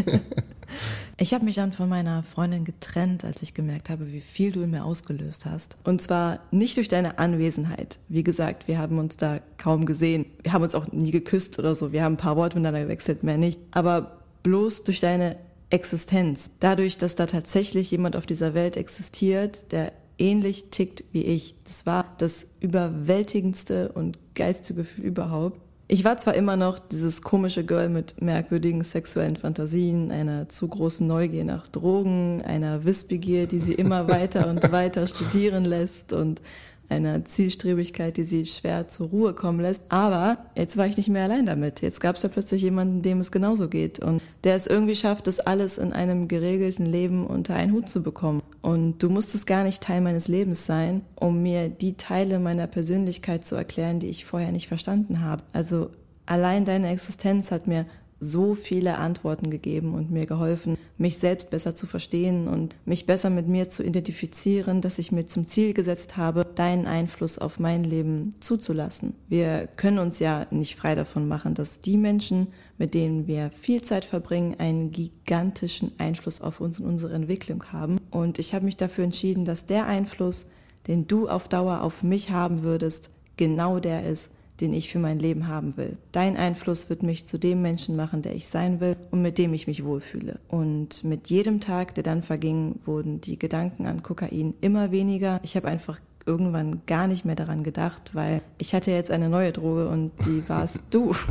Ich 1.17 1.35
habe 1.35 1.45
mich 1.45 1.57
dann 1.57 1.73
von 1.73 1.89
meiner 1.89 2.23
Freundin 2.23 2.65
getrennt, 2.65 3.25
als 3.25 3.43
ich 3.43 3.55
gemerkt 3.55 3.91
habe, 3.91 4.13
wie 4.13 4.21
viel 4.21 4.53
du 4.53 4.63
in 4.63 4.71
mir 4.71 4.85
ausgelöst 4.85 5.47
hast. 5.47 5.77
Und 5.85 6.03
zwar 6.03 6.41
nicht 6.51 6.77
durch 6.77 6.89
deine 6.89 7.19
Anwesenheit. 7.19 7.99
Wie 8.09 8.25
gesagt, 8.25 8.69
wir 8.69 8.79
haben 8.79 8.99
uns 8.99 9.17
da 9.17 9.41
kaum 9.59 9.87
gesehen. 9.87 10.27
Wir 10.43 10.53
haben 10.53 10.63
uns 10.63 10.75
auch 10.75 10.91
nie 10.93 11.11
geküsst 11.11 11.59
oder 11.59 11.75
so. 11.75 11.93
Wir 11.93 12.03
haben 12.03 12.15
ein 12.15 12.19
paar 12.19 12.37
Worte 12.37 12.57
miteinander 12.57 12.83
gewechselt, 12.83 13.23
mehr 13.23 13.39
nicht. 13.39 13.61
Aber 13.71 14.19
bloß 14.43 14.85
durch 14.85 15.01
deine 15.01 15.37
Existenz. 15.71 16.51
Dadurch, 16.61 16.99
dass 16.99 17.15
da 17.15 17.27
tatsächlich 17.27 17.91
jemand 17.91 18.17
auf 18.17 18.27
dieser 18.27 18.55
Welt 18.55 18.77
existiert, 18.77 19.73
der 19.73 19.93
ähnlich 20.19 20.71
tickt 20.71 21.05
wie 21.13 21.23
ich. 21.23 21.55
Das 21.65 21.87
war 21.87 22.15
das 22.19 22.47
überwältigendste 22.61 23.91
und 23.93 24.19
geilste 24.35 24.75
Gefühl 24.75 25.05
überhaupt. 25.05 25.61
Ich 25.93 26.07
war 26.07 26.17
zwar 26.17 26.35
immer 26.37 26.57
noch 26.57 26.79
dieses 26.79 27.21
komische 27.21 27.67
Girl 27.67 27.91
mit 27.91 28.23
merkwürdigen 28.23 28.83
sexuellen 28.83 29.37
Fantasien, 29.37 30.11
einer 30.11 30.49
zu 30.49 30.67
großen 30.67 31.07
Neugier 31.07 31.45
nach 31.45 31.69
Drogen, 31.69 32.41
einer 32.41 32.87
Wissbegier, 32.87 33.47
die 33.47 33.59
sie 33.59 33.75
immer 33.75 34.09
weiter 34.09 34.49
und 34.49 34.63
weiter 34.73 35.07
studieren 35.07 35.67
lässt 35.67 36.15
und 36.15 36.41
einer 36.89 37.27
Zielstrebigkeit, 37.27 38.17
die 38.17 38.25
sie 38.25 38.47
schwer 38.47 38.89
zur 38.89 39.09
Ruhe 39.09 39.35
kommen 39.35 39.61
lässt. 39.61 39.83
Aber 39.91 40.39
jetzt 40.55 40.79
war 40.79 40.87
ich 40.87 40.97
nicht 40.97 41.11
mehr 41.11 41.25
allein 41.25 41.45
damit. 41.45 41.83
Jetzt 41.83 42.01
gab 42.01 42.17
es 42.17 42.23
da 42.23 42.29
plötzlich 42.29 42.63
jemanden, 42.63 43.03
dem 43.03 43.21
es 43.21 43.31
genauso 43.31 43.69
geht 43.69 43.99
und 43.99 44.23
der 44.45 44.57
es 44.57 44.67
irgendwie 44.67 44.97
schafft, 44.97 45.27
das 45.27 45.41
alles 45.41 45.77
in 45.77 45.93
einem 45.93 46.27
geregelten 46.27 46.87
Leben 46.87 47.27
unter 47.27 47.55
einen 47.55 47.73
Hut 47.73 47.91
zu 47.91 48.03
bekommen. 48.03 48.41
Und 48.63 49.03
du 49.03 49.11
musstest 49.11 49.47
gar 49.47 49.65
nicht 49.65 49.83
Teil 49.83 50.01
meines 50.01 50.29
Lebens 50.29 50.67
sein, 50.67 51.03
um 51.17 51.43
mir 51.43 51.69
die 51.69 51.97
Teile 51.97 52.39
meiner 52.39 52.69
Persönlichkeit 52.69 53.45
zu 53.45 53.57
erklären, 53.57 53.99
die 53.99 54.09
ich 54.09 54.25
vorher 54.25 54.53
nicht 54.53 54.69
verstanden 54.69 55.25
habe. 55.25 55.43
Also 55.53 55.91
allein 56.27 56.65
deine 56.65 56.91
Existenz 56.91 57.51
hat 57.51 57.67
mir 57.67 57.87
so 58.23 58.55
viele 58.55 58.99
Antworten 58.99 59.51
gegeben 59.51 59.95
und 59.95 60.13
mir 60.13 60.27
geholfen, 60.27 60.79
mich 60.97 61.19
selbst 61.19 61.51
besser 61.51 61.75
zu 61.75 61.89
verstehen 61.89 62.47
und 62.47 62.77
mich 62.85 63.05
besser 63.05 63.31
mit 63.31 63.49
mir 63.49 63.69
zu 63.69 63.83
identifizieren, 63.83 64.81
dass 64.81 64.99
ich 64.99 65.11
mir 65.11 65.27
zum 65.27 65.49
Ziel 65.49 65.75
gesetzt 65.75 66.17
habe, 66.17 66.47
deinen 66.55 66.87
Einfluss 66.87 67.39
auf 67.39 67.59
mein 67.59 67.83
Leben 67.83 68.35
zuzulassen. 68.39 69.15
Wir 69.29 69.67
können 69.67 69.99
uns 69.99 70.21
ja 70.21 70.47
nicht 70.53 70.77
frei 70.77 70.95
davon 70.95 71.27
machen, 71.27 71.55
dass 71.55 71.81
die 71.81 71.97
Menschen, 71.97 72.47
mit 72.79 72.95
denen 72.95 73.27
wir 73.27 73.51
viel 73.61 73.83
Zeit 73.83 74.05
verbringen, 74.05 74.55
einen 74.59 74.93
gigantischen 74.93 75.91
Einfluss 75.99 76.41
auf 76.41 76.61
uns 76.61 76.79
und 76.79 76.87
unsere 76.87 77.15
Entwicklung 77.15 77.65
haben. 77.73 77.99
Und 78.11 78.39
ich 78.39 78.55
habe 78.55 78.65
mich 78.65 78.77
dafür 78.77 79.03
entschieden, 79.03 79.45
dass 79.45 79.67
der 79.67 79.87
Einfluss, 79.87 80.47
den 80.87 81.09
du 81.09 81.29
auf 81.29 81.49
Dauer 81.49 81.83
auf 81.83 82.05
mich 82.05 82.31
haben 82.31 82.63
würdest, 82.63 83.11
genau 83.37 83.81
der 83.81 84.07
ist, 84.07 84.31
den 84.61 84.73
ich 84.73 84.91
für 84.91 84.99
mein 84.99 85.19
Leben 85.19 85.49
haben 85.49 85.77
will. 85.77 85.97
Dein 86.13 86.37
Einfluss 86.37 86.89
wird 86.91 87.03
mich 87.03 87.27
zu 87.27 87.39
dem 87.39 87.63
Menschen 87.63 87.97
machen, 87.97 88.23
der 88.23 88.35
ich 88.35 88.49
sein 88.49 88.81
will 88.81 88.97
und 89.11 89.23
mit 89.23 89.39
dem 89.39 89.55
ich 89.55 89.67
mich 89.67 89.85
wohlfühle. 89.85 90.39
Und 90.49 91.05
mit 91.05 91.29
jedem 91.29 91.61
Tag, 91.61 91.95
der 91.95 92.05
dann 92.05 92.23
verging, 92.23 92.81
wurden 92.85 93.21
die 93.21 93.39
Gedanken 93.39 93.87
an 93.87 94.03
Kokain 94.03 94.55
immer 94.61 94.91
weniger. 94.91 95.41
Ich 95.43 95.57
habe 95.57 95.69
einfach 95.69 95.99
irgendwann 96.27 96.83
gar 96.87 97.07
nicht 97.07 97.25
mehr 97.25 97.35
daran 97.35 97.65
gedacht, 97.65 98.11
weil 98.13 98.43
ich 98.59 98.75
hatte 98.75 98.91
jetzt 98.91 99.11
eine 99.11 99.29
neue 99.29 99.53
Droge 99.53 99.89
und 99.89 100.13
die 100.27 100.49
warst 100.49 100.83
du. 100.91 101.15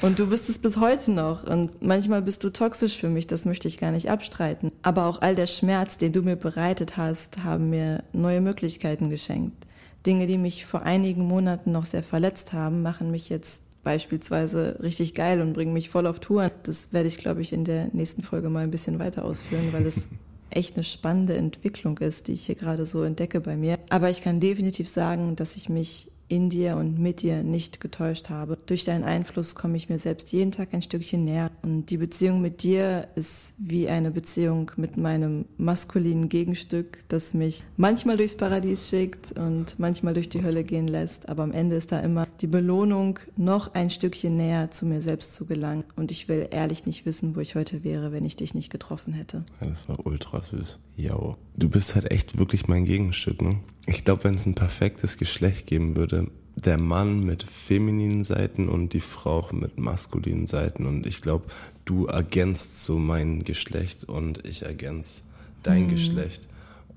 Und 0.00 0.18
du 0.18 0.28
bist 0.28 0.48
es 0.48 0.58
bis 0.58 0.76
heute 0.76 1.10
noch. 1.10 1.44
Und 1.44 1.82
manchmal 1.82 2.22
bist 2.22 2.44
du 2.44 2.50
toxisch 2.50 2.96
für 2.98 3.08
mich, 3.08 3.26
das 3.26 3.44
möchte 3.44 3.66
ich 3.66 3.78
gar 3.78 3.90
nicht 3.90 4.10
abstreiten. 4.10 4.70
Aber 4.82 5.06
auch 5.06 5.22
all 5.22 5.34
der 5.34 5.48
Schmerz, 5.48 5.98
den 5.98 6.12
du 6.12 6.22
mir 6.22 6.36
bereitet 6.36 6.96
hast, 6.96 7.42
haben 7.42 7.70
mir 7.70 8.04
neue 8.12 8.40
Möglichkeiten 8.40 9.10
geschenkt. 9.10 9.66
Dinge, 10.08 10.26
die 10.26 10.38
mich 10.38 10.64
vor 10.64 10.82
einigen 10.82 11.22
Monaten 11.22 11.70
noch 11.70 11.84
sehr 11.84 12.02
verletzt 12.02 12.54
haben, 12.54 12.80
machen 12.82 13.10
mich 13.10 13.28
jetzt 13.28 13.62
beispielsweise 13.84 14.78
richtig 14.82 15.12
geil 15.12 15.42
und 15.42 15.52
bringen 15.52 15.74
mich 15.74 15.90
voll 15.90 16.06
auf 16.06 16.18
Touren. 16.18 16.50
Das 16.62 16.92
werde 16.94 17.08
ich, 17.08 17.18
glaube 17.18 17.42
ich, 17.42 17.52
in 17.52 17.64
der 17.64 17.88
nächsten 17.92 18.22
Folge 18.22 18.48
mal 18.48 18.64
ein 18.64 18.70
bisschen 18.70 18.98
weiter 18.98 19.24
ausführen, 19.24 19.68
weil 19.72 19.86
es 19.86 20.08
echt 20.50 20.76
eine 20.76 20.84
spannende 20.84 21.36
Entwicklung 21.36 21.98
ist, 21.98 22.26
die 22.26 22.32
ich 22.32 22.46
hier 22.46 22.54
gerade 22.54 22.86
so 22.86 23.02
entdecke 23.02 23.40
bei 23.40 23.54
mir. 23.56 23.78
Aber 23.90 24.08
ich 24.08 24.22
kann 24.22 24.40
definitiv 24.40 24.88
sagen, 24.88 25.36
dass 25.36 25.56
ich 25.56 25.68
mich 25.68 26.10
in 26.28 26.50
dir 26.50 26.76
und 26.76 26.98
mit 26.98 27.22
dir 27.22 27.42
nicht 27.42 27.80
getäuscht 27.80 28.28
habe. 28.28 28.58
Durch 28.66 28.84
deinen 28.84 29.04
Einfluss 29.04 29.54
komme 29.54 29.76
ich 29.76 29.88
mir 29.88 29.98
selbst 29.98 30.30
jeden 30.32 30.52
Tag 30.52 30.72
ein 30.72 30.82
Stückchen 30.82 31.24
näher. 31.24 31.50
Und 31.62 31.86
die 31.86 31.96
Beziehung 31.96 32.40
mit 32.40 32.62
dir 32.62 33.08
ist 33.14 33.54
wie 33.58 33.88
eine 33.88 34.10
Beziehung 34.10 34.70
mit 34.76 34.96
meinem 34.96 35.46
maskulinen 35.56 36.28
Gegenstück, 36.28 36.98
das 37.08 37.34
mich 37.34 37.64
manchmal 37.76 38.16
durchs 38.16 38.36
Paradies 38.36 38.88
schickt 38.88 39.32
und 39.38 39.78
manchmal 39.78 40.14
durch 40.14 40.28
die 40.28 40.42
Hölle 40.42 40.64
gehen 40.64 40.88
lässt. 40.88 41.28
Aber 41.28 41.42
am 41.42 41.52
Ende 41.52 41.76
ist 41.76 41.92
da 41.92 42.00
immer 42.00 42.26
die 42.40 42.46
Belohnung, 42.46 43.18
noch 43.36 43.74
ein 43.74 43.90
Stückchen 43.90 44.36
näher 44.36 44.70
zu 44.70 44.86
mir 44.86 45.00
selbst 45.00 45.34
zu 45.34 45.46
gelangen. 45.46 45.84
Und 45.96 46.10
ich 46.10 46.28
will 46.28 46.48
ehrlich 46.50 46.86
nicht 46.86 47.06
wissen, 47.06 47.34
wo 47.34 47.40
ich 47.40 47.54
heute 47.54 47.84
wäre, 47.84 48.12
wenn 48.12 48.24
ich 48.24 48.36
dich 48.36 48.54
nicht 48.54 48.70
getroffen 48.70 49.12
hätte. 49.12 49.44
Das 49.60 49.88
war 49.88 50.04
ultra 50.06 50.42
süß. 50.42 50.78
Ja, 50.96 51.36
du 51.56 51.68
bist 51.68 51.94
halt 51.94 52.10
echt 52.10 52.38
wirklich 52.38 52.68
mein 52.68 52.84
Gegenstück, 52.84 53.40
ne? 53.40 53.60
Ich 53.88 54.04
glaube, 54.04 54.24
wenn 54.24 54.34
es 54.34 54.44
ein 54.44 54.54
perfektes 54.54 55.16
Geschlecht 55.16 55.66
geben 55.66 55.96
würde, 55.96 56.30
der 56.56 56.78
Mann 56.78 57.24
mit 57.24 57.42
femininen 57.42 58.22
Seiten 58.22 58.68
und 58.68 58.92
die 58.92 59.00
Frau 59.00 59.48
mit 59.52 59.78
maskulinen 59.78 60.46
Seiten. 60.46 60.84
Und 60.84 61.06
ich 61.06 61.22
glaube, 61.22 61.46
du 61.86 62.04
ergänzt 62.04 62.84
so 62.84 62.98
mein 62.98 63.44
Geschlecht 63.44 64.04
und 64.04 64.44
ich 64.44 64.62
ergänze 64.62 65.22
dein 65.62 65.88
Geschlecht. 65.88 66.46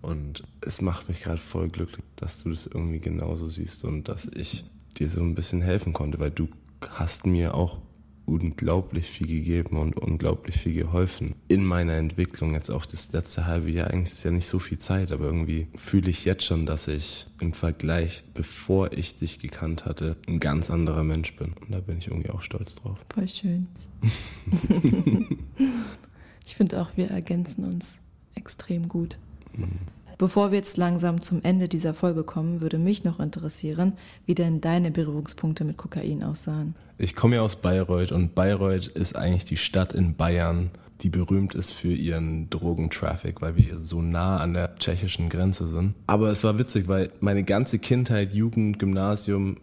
Und 0.01 0.43
es 0.60 0.82
macht 0.82 1.08
mich 1.08 1.21
gerade 1.21 1.38
voll 1.38 1.69
glücklich, 1.69 2.04
dass 2.17 2.43
du 2.43 2.49
das 2.49 2.65
irgendwie 2.65 2.99
genauso 2.99 3.49
siehst 3.49 3.86
und 3.86 4.10
dass 4.10 4.30
ich 4.36 4.65
dir 4.99 5.08
so 5.08 5.21
ein 5.21 5.34
bisschen 5.34 5.62
helfen 5.62 5.93
konnte, 5.93 6.19
weil 6.19 6.32
du 6.32 6.49
hast 6.89 7.25
mir 7.25 7.56
auch 7.56 7.80
unglaublich 8.25 9.07
viel 9.07 9.27
gegeben 9.27 9.77
und 9.77 9.97
unglaublich 9.97 10.57
viel 10.57 10.73
geholfen 10.73 11.36
in 11.47 11.65
meiner 11.65 11.93
Entwicklung. 11.93 12.53
Jetzt 12.53 12.69
auch 12.69 12.86
das 12.86 13.12
letzte 13.12 13.45
halbe 13.45 13.69
Jahr, 13.71 13.89
eigentlich 13.91 14.13
ist 14.13 14.23
ja 14.23 14.31
nicht 14.31 14.47
so 14.47 14.60
viel 14.60 14.79
Zeit, 14.79 15.12
aber 15.12 15.25
irgendwie 15.25 15.67
fühle 15.75 16.10
ich 16.10 16.25
jetzt 16.25 16.45
schon, 16.45 16.65
dass 16.65 16.88
ich 16.88 17.27
im 17.39 17.53
Vergleich, 17.53 18.23
bevor 18.34 18.93
ich 18.93 19.17
dich 19.17 19.39
gekannt 19.39 19.86
hatte, 19.86 20.17
ein 20.27 20.39
ganz 20.39 20.69
anderer 20.69 21.03
Mensch 21.03 21.36
bin. 21.36 21.53
Und 21.62 21.71
da 21.71 21.79
bin 21.79 21.97
ich 21.97 22.07
irgendwie 22.07 22.29
auch 22.29 22.41
stolz 22.41 22.75
drauf. 22.75 22.97
Voll 23.13 23.27
schön. 23.27 23.67
ich 26.45 26.55
finde 26.55 26.81
auch, 26.81 26.89
wir 26.95 27.12
ergänzen 27.12 27.65
uns 27.65 27.99
extrem 28.36 28.88
gut. 28.88 29.17
Bevor 30.21 30.51
wir 30.51 30.60
jetzt 30.60 30.77
langsam 30.77 31.19
zum 31.19 31.41
Ende 31.41 31.67
dieser 31.67 31.95
Folge 31.95 32.23
kommen, 32.23 32.62
würde 32.62 32.77
mich 32.77 33.03
noch 33.03 33.19
interessieren, 33.19 33.93
wie 34.27 34.36
denn 34.36 34.62
deine 34.62 34.91
Berührungspunkte 34.91 35.63
mit 35.63 35.77
Kokain 35.77 36.21
aussahen. 36.21 36.75
Ich 36.99 37.15
komme 37.15 37.38
ja 37.38 37.41
aus 37.41 37.55
Bayreuth 37.55 38.12
und 38.12 38.36
Bayreuth 38.36 38.86
ist 38.86 39.15
eigentlich 39.15 39.45
die 39.45 39.57
Stadt 39.57 39.93
in 39.93 40.13
Bayern, 40.15 40.69
die 41.01 41.10
berühmt 41.10 41.55
ist 41.55 41.71
für 41.71 41.91
ihren 41.91 42.51
Drogentraffic, 42.51 43.41
weil 43.41 43.55
wir 43.55 43.63
hier 43.63 43.79
so 43.79 44.03
nah 44.03 44.38
an 44.38 44.53
der 44.53 44.75
tschechischen 44.75 45.27
Grenze 45.27 45.67
sind. 45.67 45.95
Aber 46.05 46.29
es 46.29 46.43
war 46.43 46.60
witzig, 46.60 46.88
weil 46.88 47.10
meine 47.19 47.43
ganze 47.43 47.79
Kindheit, 47.79 48.31
Jugend, 48.31 48.77
Gymnasium, 48.77 49.57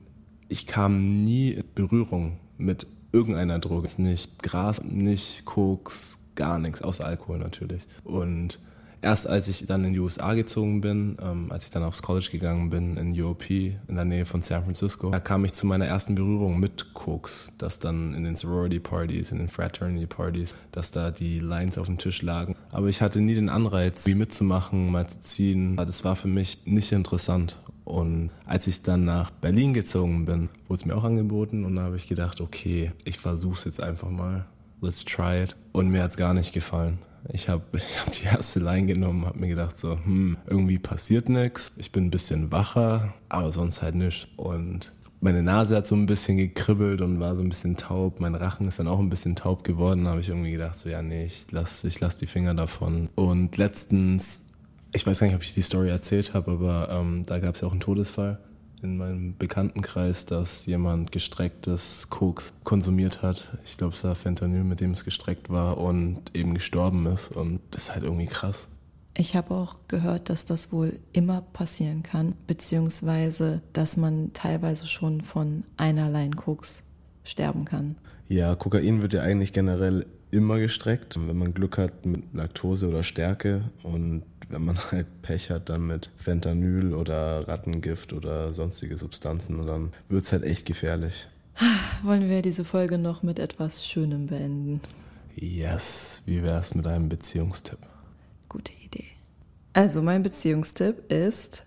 ich 0.48 0.66
kam 0.66 1.22
nie 1.22 1.50
in 1.50 1.64
Berührung 1.76 2.40
mit 2.56 2.88
irgendeiner 3.12 3.60
Droge. 3.60 3.88
Nicht 3.98 4.42
Gras, 4.42 4.82
nicht 4.82 5.44
Koks, 5.44 6.18
gar 6.34 6.58
nichts, 6.58 6.82
außer 6.82 7.04
Alkohol 7.04 7.38
natürlich. 7.38 7.86
Und 8.02 8.58
erst 9.02 9.28
als 9.28 9.48
ich 9.48 9.66
dann 9.66 9.84
in 9.84 9.92
die 9.92 9.98
USA 9.98 10.34
gezogen 10.34 10.80
bin, 10.80 11.16
ähm, 11.22 11.50
als 11.50 11.64
ich 11.64 11.70
dann 11.70 11.82
aufs 11.82 12.02
College 12.02 12.28
gegangen 12.30 12.70
bin 12.70 12.96
in 12.96 13.20
UOP 13.20 13.50
in 13.50 13.94
der 13.94 14.04
Nähe 14.04 14.24
von 14.24 14.42
San 14.42 14.64
Francisco, 14.64 15.10
da 15.10 15.20
kam 15.20 15.44
ich 15.44 15.52
zu 15.52 15.66
meiner 15.66 15.86
ersten 15.86 16.14
Berührung 16.14 16.58
mit 16.58 16.94
Koks, 16.94 17.52
dass 17.58 17.78
dann 17.78 18.14
in 18.14 18.24
den 18.24 18.36
Sorority 18.36 18.80
Parties, 18.80 19.32
in 19.32 19.38
den 19.38 19.48
Fraternity 19.48 20.06
Parties, 20.06 20.54
dass 20.72 20.90
da 20.90 21.10
die 21.10 21.40
Lines 21.40 21.78
auf 21.78 21.86
dem 21.86 21.98
Tisch 21.98 22.22
lagen. 22.22 22.56
Aber 22.70 22.88
ich 22.88 23.00
hatte 23.00 23.20
nie 23.20 23.34
den 23.34 23.48
Anreiz, 23.48 24.06
wie 24.06 24.14
mitzumachen, 24.14 24.90
mal 24.90 25.06
zu 25.06 25.20
ziehen. 25.20 25.76
Das 25.76 26.04
war 26.04 26.16
für 26.16 26.28
mich 26.28 26.62
nicht 26.64 26.92
interessant. 26.92 27.58
Und 27.84 28.30
als 28.44 28.66
ich 28.66 28.82
dann 28.82 29.06
nach 29.06 29.30
Berlin 29.30 29.72
gezogen 29.72 30.26
bin, 30.26 30.50
wurde 30.68 30.80
es 30.80 30.84
mir 30.84 30.94
auch 30.94 31.04
angeboten 31.04 31.64
und 31.64 31.76
da 31.76 31.84
habe 31.84 31.96
ich 31.96 32.06
gedacht, 32.06 32.42
okay, 32.42 32.92
ich 33.04 33.18
versuche 33.18 33.54
es 33.54 33.64
jetzt 33.64 33.82
einfach 33.82 34.10
mal. 34.10 34.44
Let's 34.82 35.06
try 35.06 35.42
it. 35.42 35.56
Und 35.72 35.88
mir 35.88 36.02
hat 36.02 36.10
es 36.10 36.16
gar 36.18 36.34
nicht 36.34 36.52
gefallen. 36.52 36.98
Ich 37.32 37.48
habe 37.48 37.62
ich 37.72 38.00
hab 38.00 38.12
die 38.12 38.24
erste 38.24 38.60
Line 38.60 38.86
genommen, 38.86 39.26
habe 39.26 39.38
mir 39.38 39.48
gedacht 39.48 39.78
so, 39.78 39.92
hm, 39.92 40.36
irgendwie 40.46 40.78
passiert 40.78 41.28
nichts. 41.28 41.72
Ich 41.76 41.92
bin 41.92 42.06
ein 42.06 42.10
bisschen 42.10 42.52
wacher, 42.52 43.14
aber 43.28 43.52
sonst 43.52 43.82
halt 43.82 43.94
nichts. 43.94 44.26
Und 44.36 44.92
meine 45.20 45.42
Nase 45.42 45.76
hat 45.76 45.86
so 45.86 45.96
ein 45.96 46.06
bisschen 46.06 46.36
gekribbelt 46.36 47.00
und 47.00 47.20
war 47.20 47.34
so 47.34 47.42
ein 47.42 47.48
bisschen 47.48 47.76
taub. 47.76 48.20
Mein 48.20 48.34
Rachen 48.34 48.68
ist 48.68 48.78
dann 48.78 48.88
auch 48.88 49.00
ein 49.00 49.10
bisschen 49.10 49.36
taub 49.36 49.64
geworden. 49.64 50.04
Da 50.04 50.10
habe 50.10 50.20
ich 50.20 50.28
irgendwie 50.28 50.52
gedacht 50.52 50.78
so, 50.78 50.88
ja 50.88 51.02
nee, 51.02 51.26
ich 51.26 51.46
lass, 51.50 51.84
ich 51.84 51.98
lass 52.00 52.16
die 52.16 52.26
Finger 52.26 52.54
davon. 52.54 53.08
Und 53.14 53.56
letztens, 53.56 54.46
ich 54.92 55.06
weiß 55.06 55.20
gar 55.20 55.26
nicht, 55.26 55.36
ob 55.36 55.42
ich 55.42 55.54
die 55.54 55.62
Story 55.62 55.90
erzählt 55.90 56.34
habe, 56.34 56.52
aber 56.52 56.88
ähm, 56.90 57.24
da 57.26 57.40
gab 57.40 57.56
es 57.56 57.60
ja 57.60 57.68
auch 57.68 57.72
einen 57.72 57.80
Todesfall 57.80 58.38
in 58.82 58.96
meinem 58.96 59.36
Bekanntenkreis, 59.36 60.26
dass 60.26 60.66
jemand 60.66 61.12
gestrecktes 61.12 62.08
Koks 62.10 62.54
konsumiert 62.64 63.22
hat. 63.22 63.58
Ich 63.64 63.76
glaube, 63.76 63.94
es 63.94 64.04
war 64.04 64.14
Fentanyl, 64.14 64.64
mit 64.64 64.80
dem 64.80 64.92
es 64.92 65.04
gestreckt 65.04 65.50
war 65.50 65.78
und 65.78 66.20
eben 66.34 66.54
gestorben 66.54 67.06
ist. 67.06 67.30
Und 67.30 67.60
das 67.70 67.84
ist 67.84 67.94
halt 67.94 68.04
irgendwie 68.04 68.26
krass. 68.26 68.68
Ich 69.14 69.34
habe 69.34 69.52
auch 69.52 69.76
gehört, 69.88 70.30
dass 70.30 70.44
das 70.44 70.70
wohl 70.70 70.98
immer 71.12 71.40
passieren 71.40 72.04
kann, 72.04 72.34
beziehungsweise 72.46 73.62
dass 73.72 73.96
man 73.96 74.32
teilweise 74.32 74.86
schon 74.86 75.22
von 75.22 75.64
einerlei 75.76 76.28
Koks 76.28 76.84
sterben 77.24 77.64
kann. 77.64 77.96
Ja, 78.28 78.54
Kokain 78.54 79.02
wird 79.02 79.14
ja 79.14 79.22
eigentlich 79.22 79.52
generell 79.52 80.06
immer 80.30 80.58
gestreckt, 80.58 81.18
wenn 81.18 81.36
man 81.36 81.54
Glück 81.54 81.78
hat 81.78 82.06
mit 82.06 82.22
Laktose 82.32 82.88
oder 82.88 83.02
Stärke 83.02 83.70
und 83.82 84.22
wenn 84.48 84.64
man 84.64 84.78
halt 84.92 85.22
Pech 85.22 85.50
hat, 85.50 85.68
dann 85.68 85.86
mit 85.86 86.10
Fentanyl 86.16 86.94
oder 86.94 87.46
Rattengift 87.46 88.12
oder 88.12 88.54
sonstige 88.54 88.96
Substanzen, 88.96 89.66
dann 89.66 89.92
wird 90.08 90.24
es 90.24 90.32
halt 90.32 90.44
echt 90.44 90.66
gefährlich. 90.66 91.28
Wollen 92.02 92.28
wir 92.28 92.42
diese 92.42 92.64
Folge 92.64 92.98
noch 92.98 93.22
mit 93.22 93.38
etwas 93.38 93.86
Schönem 93.86 94.26
beenden? 94.26 94.80
Yes, 95.34 96.22
wie 96.26 96.42
wär's 96.42 96.74
mit 96.74 96.86
einem 96.86 97.08
Beziehungstipp? 97.08 97.78
Gute 98.48 98.72
Idee. 98.84 99.04
Also 99.72 100.02
mein 100.02 100.22
Beziehungstipp 100.22 101.12
ist 101.12 101.64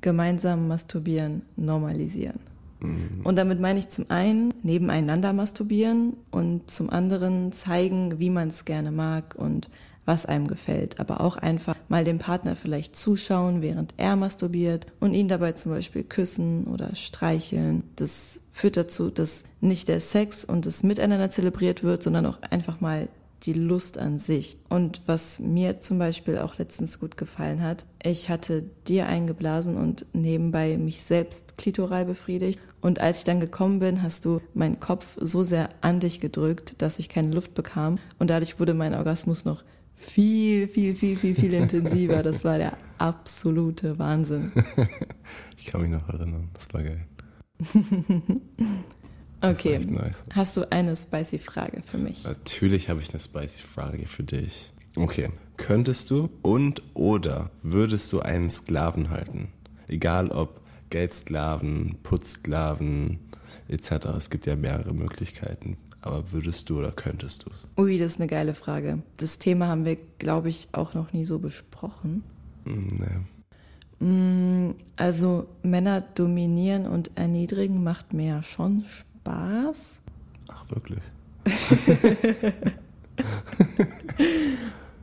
gemeinsam 0.00 0.68
masturbieren 0.68 1.42
normalisieren. 1.56 2.40
Mhm. 2.80 3.20
Und 3.24 3.36
damit 3.36 3.60
meine 3.60 3.78
ich 3.78 3.88
zum 3.88 4.10
einen 4.10 4.52
nebeneinander 4.62 5.32
masturbieren 5.32 6.16
und 6.30 6.70
zum 6.70 6.90
anderen 6.90 7.52
zeigen, 7.52 8.18
wie 8.18 8.30
man 8.30 8.48
es 8.48 8.64
gerne 8.64 8.90
mag 8.90 9.34
und 9.36 9.70
was 10.04 10.26
einem 10.26 10.48
gefällt, 10.48 10.98
aber 11.00 11.20
auch 11.20 11.36
einfach 11.36 11.76
mal 11.88 12.04
dem 12.04 12.18
Partner 12.18 12.56
vielleicht 12.56 12.96
zuschauen, 12.96 13.62
während 13.62 13.94
er 13.96 14.16
masturbiert 14.16 14.86
und 15.00 15.14
ihn 15.14 15.28
dabei 15.28 15.52
zum 15.52 15.72
Beispiel 15.72 16.04
küssen 16.04 16.64
oder 16.64 16.94
streicheln. 16.96 17.84
Das 17.96 18.40
führt 18.52 18.76
dazu, 18.76 19.10
dass 19.10 19.44
nicht 19.60 19.88
der 19.88 20.00
Sex 20.00 20.44
und 20.44 20.66
das 20.66 20.82
Miteinander 20.82 21.30
zelebriert 21.30 21.82
wird, 21.82 22.02
sondern 22.02 22.26
auch 22.26 22.42
einfach 22.50 22.80
mal 22.80 23.08
die 23.44 23.52
Lust 23.52 23.98
an 23.98 24.18
sich. 24.18 24.56
Und 24.68 25.02
was 25.06 25.40
mir 25.40 25.80
zum 25.80 25.98
Beispiel 25.98 26.38
auch 26.38 26.58
letztens 26.58 27.00
gut 27.00 27.16
gefallen 27.16 27.62
hat, 27.62 27.84
ich 28.02 28.28
hatte 28.30 28.64
dir 28.86 29.06
eingeblasen 29.06 29.76
und 29.76 30.06
nebenbei 30.12 30.76
mich 30.76 31.02
selbst 31.02 31.58
klitoral 31.58 32.04
befriedigt. 32.04 32.60
Und 32.80 33.00
als 33.00 33.18
ich 33.18 33.24
dann 33.24 33.40
gekommen 33.40 33.78
bin, 33.78 34.02
hast 34.02 34.24
du 34.24 34.40
meinen 34.54 34.80
Kopf 34.80 35.06
so 35.16 35.42
sehr 35.42 35.70
an 35.80 36.00
dich 36.00 36.20
gedrückt, 36.20 36.74
dass 36.78 36.98
ich 36.98 37.08
keine 37.08 37.32
Luft 37.32 37.54
bekam. 37.54 37.98
Und 38.18 38.30
dadurch 38.30 38.58
wurde 38.60 38.74
mein 38.74 38.94
Orgasmus 38.94 39.44
noch 39.44 39.64
viel, 40.02 40.68
viel, 40.68 40.94
viel, 40.94 41.16
viel, 41.16 41.34
viel 41.34 41.54
intensiver. 41.54 42.22
Das 42.22 42.44
war 42.44 42.58
der 42.58 42.76
absolute 42.98 43.98
Wahnsinn. 43.98 44.52
Ich 45.56 45.68
kann 45.68 45.80
mich 45.80 45.90
noch 45.90 46.08
erinnern, 46.08 46.48
das 46.54 46.74
war 46.74 46.82
geil. 46.82 47.06
okay. 49.40 49.78
Nice. 49.78 50.24
Hast 50.32 50.56
du 50.56 50.68
eine 50.72 50.96
spicy 50.96 51.38
Frage 51.38 51.84
für 51.88 51.98
mich? 51.98 52.24
Natürlich 52.24 52.88
habe 52.88 53.00
ich 53.00 53.10
eine 53.10 53.20
spicy 53.20 53.62
Frage 53.62 54.08
für 54.08 54.24
dich. 54.24 54.72
Okay. 54.96 55.30
Könntest 55.58 56.10
du 56.10 56.30
und 56.42 56.82
oder 56.94 57.52
würdest 57.62 58.12
du 58.12 58.18
einen 58.18 58.50
Sklaven 58.50 59.10
halten? 59.10 59.52
Egal 59.86 60.32
ob 60.32 60.60
Geldsklaven, 60.90 61.98
Putzsklaven 62.02 63.20
etc. 63.68 64.06
Es 64.16 64.30
gibt 64.30 64.46
ja 64.46 64.56
mehrere 64.56 64.92
Möglichkeiten. 64.92 65.76
Aber 66.02 66.32
würdest 66.32 66.68
du 66.68 66.78
oder 66.80 66.90
könntest 66.90 67.46
du 67.46 67.50
es? 67.50 67.64
Ui, 67.76 67.96
das 67.96 68.14
ist 68.14 68.20
eine 68.20 68.26
geile 68.28 68.54
Frage. 68.54 69.02
Das 69.16 69.38
Thema 69.38 69.68
haben 69.68 69.84
wir, 69.84 69.96
glaube 70.18 70.48
ich, 70.48 70.68
auch 70.72 70.94
noch 70.94 71.12
nie 71.12 71.24
so 71.24 71.38
besprochen. 71.38 72.24
Hm, 72.64 72.88
nee. 72.98 73.20
Mm, 74.04 74.74
also 74.96 75.46
Männer 75.62 76.00
dominieren 76.00 76.86
und 76.86 77.12
erniedrigen 77.14 77.84
macht 77.84 78.12
mir 78.12 78.26
ja 78.26 78.42
schon 78.42 78.84
Spaß. 79.22 80.00
Ach, 80.48 80.64
wirklich? 80.70 80.98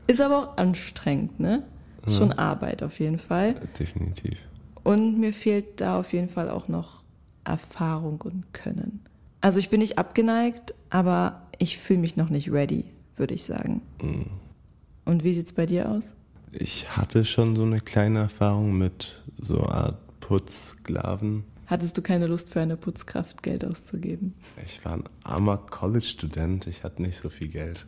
ist 0.08 0.20
aber 0.20 0.38
auch 0.38 0.58
anstrengend, 0.58 1.40
ne? 1.40 1.64
Schon 2.08 2.32
ja. 2.32 2.38
Arbeit 2.40 2.84
auf 2.84 3.00
jeden 3.00 3.20
Fall. 3.20 3.56
Definitiv. 3.80 4.38
Und 4.84 5.18
mir 5.18 5.32
fehlt 5.32 5.80
da 5.80 6.00
auf 6.00 6.12
jeden 6.12 6.30
Fall 6.30 6.50
auch 6.50 6.68
noch 6.68 7.04
Erfahrung 7.46 8.20
und 8.22 8.54
Können. 8.54 9.02
Also 9.42 9.60
ich 9.60 9.70
bin 9.70 9.80
nicht 9.80 9.98
abgeneigt, 9.98 10.74
aber 10.90 11.42
ich 11.58 11.78
fühle 11.78 12.00
mich 12.00 12.16
noch 12.18 12.30
nicht 12.30 12.52
ready, 12.52 12.86
würde 13.16 13.34
ich 13.34 13.44
sagen. 13.44 13.82
Mhm. 14.02 14.26
Und 15.06 15.24
wie 15.24 15.34
sieht 15.34 15.48
es 15.48 15.54
bei 15.54 15.66
dir 15.66 15.90
aus? 15.90 16.14
Ich 16.52 16.96
hatte 16.98 17.26
schon 17.26 17.56
so 17.56 17.64
eine 17.64 17.80
kleine 17.80 18.20
Erfahrung 18.20 18.78
mit 18.78 19.24
so 19.38 19.62
einer 19.64 19.76
Art 19.76 20.20
Putzsklaven. 20.20 21.44
Hattest 21.68 21.98
du 21.98 22.02
keine 22.02 22.26
Lust 22.26 22.50
für 22.50 22.62
eine 22.62 22.78
Putzkraft 22.78 23.44
Geld 23.44 23.64
auszugeben? 23.64 24.34
Ich 24.66 24.84
war 24.84 24.94
ein 24.94 25.04
armer 25.24 25.58
College-Student, 25.58 26.66
ich 26.66 26.84
hatte 26.84 27.04
nicht 27.04 27.20
so 27.20 27.30
viel 27.30 27.48
Geld, 27.48 27.86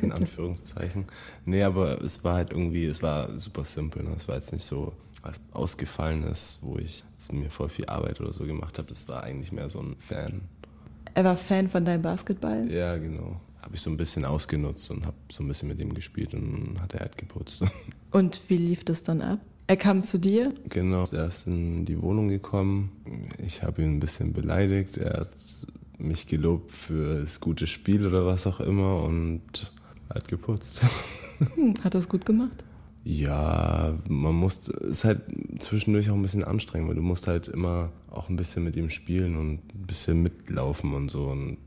in 0.00 0.12
Anführungszeichen. 0.12 1.06
nee, 1.44 1.64
aber 1.64 2.00
es 2.02 2.22
war 2.22 2.34
halt 2.34 2.52
irgendwie, 2.52 2.84
es 2.84 3.02
war 3.02 3.40
super 3.40 3.64
simpel. 3.64 4.04
Ne? 4.04 4.14
Es 4.16 4.28
war 4.28 4.36
jetzt 4.36 4.52
nicht 4.52 4.64
so 4.64 4.92
was 5.22 5.40
Ausgefallenes, 5.52 6.58
wo 6.60 6.78
ich 6.78 7.02
mir 7.32 7.50
voll 7.50 7.68
viel 7.70 7.86
Arbeit 7.86 8.20
oder 8.20 8.32
so 8.32 8.44
gemacht 8.44 8.78
habe. 8.78 8.92
Es 8.92 9.08
war 9.08 9.24
eigentlich 9.24 9.50
mehr 9.50 9.68
so 9.68 9.80
ein 9.80 9.96
Fan 9.98 10.42
er 11.14 11.24
war 11.24 11.36
Fan 11.36 11.68
von 11.68 11.84
deinem 11.84 12.02
Basketball? 12.02 12.70
Ja, 12.70 12.96
genau. 12.96 13.40
Habe 13.62 13.76
ich 13.76 13.80
so 13.80 13.90
ein 13.90 13.96
bisschen 13.96 14.24
ausgenutzt 14.24 14.90
und 14.90 15.06
habe 15.06 15.16
so 15.30 15.42
ein 15.42 15.48
bisschen 15.48 15.68
mit 15.68 15.80
ihm 15.80 15.94
gespielt 15.94 16.34
und 16.34 16.76
hat 16.80 16.92
er 16.94 17.00
halt 17.00 17.16
geputzt. 17.16 17.62
Und 18.10 18.42
wie 18.46 18.58
lief 18.58 18.84
das 18.84 19.02
dann 19.02 19.20
ab? 19.20 19.40
Er 19.66 19.76
kam 19.76 20.04
zu 20.04 20.18
dir? 20.18 20.54
Genau, 20.68 21.04
er 21.10 21.26
ist 21.26 21.48
in 21.48 21.84
die 21.84 22.00
Wohnung 22.00 22.28
gekommen. 22.28 22.92
Ich 23.44 23.64
habe 23.64 23.82
ihn 23.82 23.96
ein 23.96 23.98
bisschen 23.98 24.32
beleidigt. 24.32 24.98
Er 24.98 25.20
hat 25.20 25.32
mich 25.98 26.28
gelobt 26.28 26.70
für 26.70 27.20
das 27.20 27.40
gute 27.40 27.66
Spiel 27.66 28.06
oder 28.06 28.24
was 28.24 28.46
auch 28.46 28.60
immer 28.60 29.02
und 29.02 29.72
hat 30.12 30.28
geputzt. 30.28 30.82
Hm, 31.56 31.74
hat 31.82 31.94
er 31.94 31.98
es 31.98 32.08
gut 32.08 32.24
gemacht? 32.24 32.64
Ja, 33.04 33.94
man 34.08 34.34
muss, 34.34 34.66
es 34.68 34.88
ist 34.88 35.04
halt 35.04 35.20
zwischendurch 35.58 36.08
auch 36.08 36.14
ein 36.14 36.22
bisschen 36.22 36.42
anstrengend, 36.42 36.88
weil 36.88 36.96
du 36.96 37.02
musst 37.02 37.26
halt 37.26 37.48
immer 37.48 37.90
auch 38.10 38.30
ein 38.30 38.36
bisschen 38.36 38.64
mit 38.64 38.76
ihm 38.76 38.88
spielen 38.88 39.36
und 39.36 39.74
ein 39.74 39.86
bisschen 39.86 40.22
mitlaufen 40.22 40.94
und 40.94 41.10
so 41.10 41.26
und 41.26 41.58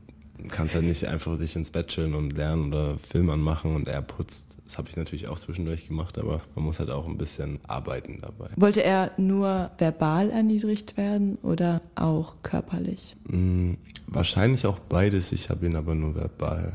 kannst 0.48 0.74
halt 0.74 0.84
nicht 0.84 1.04
einfach 1.06 1.38
dich 1.38 1.56
ins 1.56 1.70
Bett 1.70 1.88
chillen 1.88 2.14
und 2.14 2.36
lernen 2.36 2.68
oder 2.68 2.98
Film 2.98 3.30
anmachen 3.30 3.74
und 3.74 3.88
er 3.88 4.02
putzt. 4.02 4.56
Das 4.64 4.78
habe 4.78 4.88
ich 4.90 4.96
natürlich 4.96 5.28
auch 5.28 5.38
zwischendurch 5.38 5.88
gemacht, 5.88 6.18
aber 6.18 6.42
man 6.54 6.64
muss 6.64 6.78
halt 6.78 6.90
auch 6.90 7.06
ein 7.06 7.16
bisschen 7.16 7.58
arbeiten 7.66 8.18
dabei. 8.20 8.50
Wollte 8.56 8.82
er 8.82 9.12
nur 9.16 9.70
verbal 9.78 10.30
erniedrigt 10.30 10.96
werden 10.96 11.36
oder 11.42 11.80
auch 11.94 12.34
körperlich? 12.42 13.16
Mm, 13.28 13.74
wahrscheinlich 14.06 14.66
auch 14.66 14.78
beides. 14.78 15.32
Ich 15.32 15.50
habe 15.50 15.66
ihn 15.66 15.74
aber 15.74 15.94
nur 15.94 16.14
verbal 16.14 16.72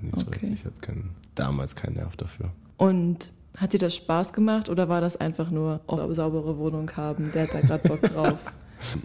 erniedrigt. 0.00 0.26
Okay. 0.26 0.50
Ich 0.54 0.64
hatte 0.64 0.80
kein, 0.80 1.10
damals 1.34 1.76
keinen 1.76 1.94
Nerv 1.94 2.16
dafür. 2.16 2.50
Und 2.78 3.32
Hat 3.56 3.72
dir 3.72 3.78
das 3.78 3.94
Spaß 3.94 4.32
gemacht 4.32 4.68
oder 4.68 4.88
war 4.88 5.00
das 5.00 5.16
einfach 5.16 5.50
nur 5.50 5.80
oh, 5.86 6.12
saubere 6.12 6.58
Wohnung 6.58 6.90
haben? 6.96 7.32
Der 7.32 7.44
hat 7.44 7.54
da 7.54 7.60
gerade 7.60 7.88
Bock 7.88 8.02
drauf. 8.02 8.38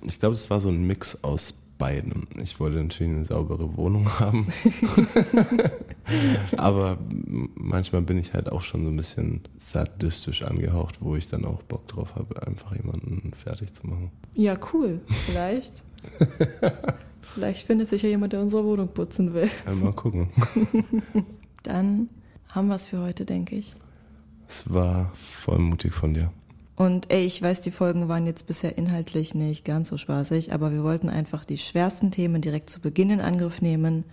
Ich 0.06 0.20
glaube, 0.20 0.36
es 0.36 0.50
war 0.50 0.60
so 0.60 0.68
ein 0.68 0.86
Mix 0.86 1.24
aus 1.24 1.54
beidem. 1.78 2.28
Ich 2.44 2.60
wollte 2.60 2.78
natürlich 2.84 3.14
eine 3.14 3.26
saubere 3.26 3.78
Wohnung 3.78 4.08
haben. 4.20 4.48
Aber 6.58 6.98
manchmal 7.56 8.02
bin 8.02 8.18
ich 8.20 8.34
halt 8.34 8.52
auch 8.52 8.62
schon 8.62 8.86
so 8.86 8.92
ein 8.92 8.98
bisschen 8.98 9.42
sadistisch 9.58 10.44
angehaucht, 10.44 10.98
wo 11.00 11.16
ich 11.16 11.30
dann 11.30 11.46
auch 11.46 11.64
Bock 11.64 11.88
drauf 11.88 12.16
habe, 12.16 12.46
einfach 12.46 12.76
jemanden 12.76 13.32
fertig 13.34 13.74
zu 13.74 13.88
machen. 13.88 14.12
Ja, 14.36 14.58
cool. 14.74 15.00
Vielleicht. 15.26 15.84
Vielleicht 17.34 17.66
findet 17.66 17.90
sich 17.90 18.02
ja 18.02 18.10
jemand, 18.10 18.34
der 18.34 18.42
unsere 18.42 18.66
Wohnung 18.66 18.90
putzen 18.90 19.34
will. 19.34 19.50
Ja, 19.66 19.74
mal 19.74 19.94
gucken. 19.94 20.30
Dann 21.64 22.10
haben 22.54 22.68
wir 22.68 22.76
es 22.76 22.88
für 22.88 23.00
heute, 23.00 23.26
denke 23.26 23.56
ich. 23.56 23.76
Es 24.52 24.70
war 24.70 25.14
voll 25.16 25.60
mutig 25.60 25.94
von 25.94 26.14
dir. 26.14 26.30
Und 26.76 27.10
ey, 27.10 27.26
ich 27.26 27.42
weiß, 27.42 27.62
die 27.62 27.72
Folgen 27.72 28.10
waren 28.10 28.26
jetzt 28.26 28.48
bisher 28.48 28.78
inhaltlich 28.78 29.34
nicht 29.34 29.64
ganz 29.64 29.88
so 29.88 29.98
spaßig, 29.98 30.52
aber 30.52 30.74
wir 30.74 30.84
wollten 30.84 31.08
einfach 31.08 31.46
die 31.46 31.58
schwersten 31.58 32.12
Themen 32.12 32.42
direkt 32.42 32.70
zu 32.70 32.82
Beginn 32.82 33.12
in 33.12 33.22
Angriff 33.22 33.62
nehmen, 33.62 34.04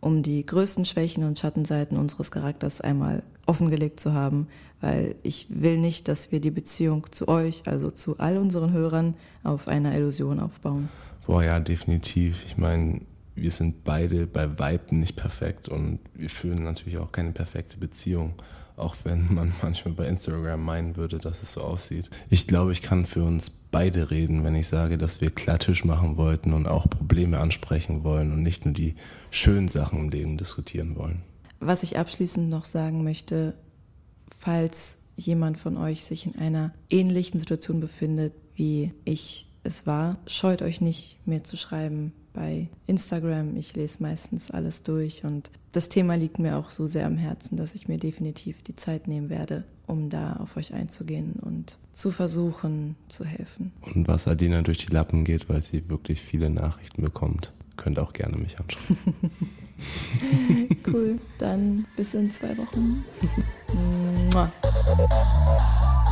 um 0.00 0.22
die 0.22 0.46
größten 0.46 0.86
Schwächen 0.86 1.22
und 1.24 1.38
Schattenseiten 1.38 1.98
unseres 1.98 2.30
Charakters 2.30 2.80
einmal 2.80 3.22
offengelegt 3.44 4.00
zu 4.00 4.14
haben, 4.14 4.48
weil 4.80 5.16
ich 5.22 5.48
will 5.50 5.76
nicht, 5.76 6.08
dass 6.08 6.32
wir 6.32 6.40
die 6.40 6.50
Beziehung 6.50 7.06
zu 7.10 7.28
euch, 7.28 7.64
also 7.66 7.90
zu 7.90 8.18
all 8.18 8.38
unseren 8.38 8.72
Hörern, 8.72 9.16
auf 9.44 9.68
einer 9.68 9.94
Illusion 9.94 10.40
aufbauen. 10.40 10.88
Boah, 11.26 11.44
ja, 11.44 11.60
definitiv. 11.60 12.42
Ich 12.46 12.56
meine, 12.56 13.02
wir 13.36 13.50
sind 13.50 13.84
beide 13.84 14.26
bei 14.26 14.58
Weitem 14.58 14.98
nicht 14.98 15.14
perfekt 15.14 15.68
und 15.68 16.00
wir 16.14 16.30
führen 16.30 16.64
natürlich 16.64 16.98
auch 16.98 17.12
keine 17.12 17.32
perfekte 17.32 17.76
Beziehung, 17.76 18.34
auch 18.76 18.96
wenn 19.04 19.32
man 19.34 19.52
manchmal 19.62 19.94
bei 19.94 20.08
Instagram 20.08 20.64
meinen 20.64 20.96
würde, 20.96 21.18
dass 21.18 21.42
es 21.42 21.52
so 21.52 21.60
aussieht. 21.60 22.10
Ich 22.30 22.46
glaube, 22.46 22.72
ich 22.72 22.82
kann 22.82 23.04
für 23.04 23.22
uns 23.22 23.50
beide 23.70 24.10
reden, 24.10 24.42
wenn 24.42 24.54
ich 24.54 24.68
sage, 24.68 24.98
dass 24.98 25.20
wir 25.20 25.30
Klartisch 25.30 25.84
machen 25.84 26.16
wollten 26.16 26.52
und 26.54 26.66
auch 26.66 26.88
Probleme 26.88 27.38
ansprechen 27.38 28.04
wollen 28.04 28.32
und 28.32 28.42
nicht 28.42 28.64
nur 28.64 28.74
die 28.74 28.94
schönen 29.30 29.68
Sachen 29.68 30.00
im 30.00 30.08
Leben 30.08 30.38
diskutieren 30.38 30.96
wollen. 30.96 31.22
Was 31.60 31.82
ich 31.82 31.98
abschließend 31.98 32.48
noch 32.48 32.64
sagen 32.64 33.04
möchte, 33.04 33.54
falls 34.38 34.96
jemand 35.16 35.58
von 35.58 35.76
euch 35.76 36.04
sich 36.04 36.26
in 36.26 36.36
einer 36.36 36.72
ähnlichen 36.90 37.38
Situation 37.38 37.80
befindet, 37.80 38.32
wie 38.54 38.92
ich 39.04 39.46
es 39.62 39.86
war, 39.86 40.18
scheut 40.26 40.62
euch 40.62 40.80
nicht, 40.80 41.18
mir 41.26 41.44
zu 41.44 41.56
schreiben 41.56 42.12
bei 42.36 42.68
Instagram. 42.86 43.56
Ich 43.56 43.74
lese 43.74 44.02
meistens 44.02 44.52
alles 44.52 44.84
durch 44.84 45.24
und 45.24 45.50
das 45.72 45.88
Thema 45.88 46.14
liegt 46.14 46.38
mir 46.38 46.56
auch 46.56 46.70
so 46.70 46.86
sehr 46.86 47.06
am 47.06 47.16
Herzen, 47.16 47.56
dass 47.56 47.74
ich 47.74 47.88
mir 47.88 47.98
definitiv 47.98 48.62
die 48.62 48.76
Zeit 48.76 49.08
nehmen 49.08 49.30
werde, 49.30 49.64
um 49.86 50.10
da 50.10 50.34
auf 50.34 50.56
euch 50.56 50.72
einzugehen 50.72 51.32
und 51.40 51.78
zu 51.92 52.12
versuchen 52.12 52.94
zu 53.08 53.24
helfen. 53.24 53.72
Und 53.94 54.06
was 54.06 54.28
Adina 54.28 54.62
durch 54.62 54.78
die 54.78 54.92
Lappen 54.92 55.24
geht, 55.24 55.48
weil 55.48 55.62
sie 55.62 55.88
wirklich 55.88 56.20
viele 56.20 56.50
Nachrichten 56.50 57.02
bekommt, 57.02 57.52
könnt 57.76 57.98
auch 57.98 58.12
gerne 58.12 58.36
mich 58.36 58.60
anschauen. 58.60 58.96
cool, 60.86 61.18
dann 61.38 61.86
bis 61.96 62.14
in 62.14 62.30
zwei 62.30 62.56
Wochen. 62.56 63.04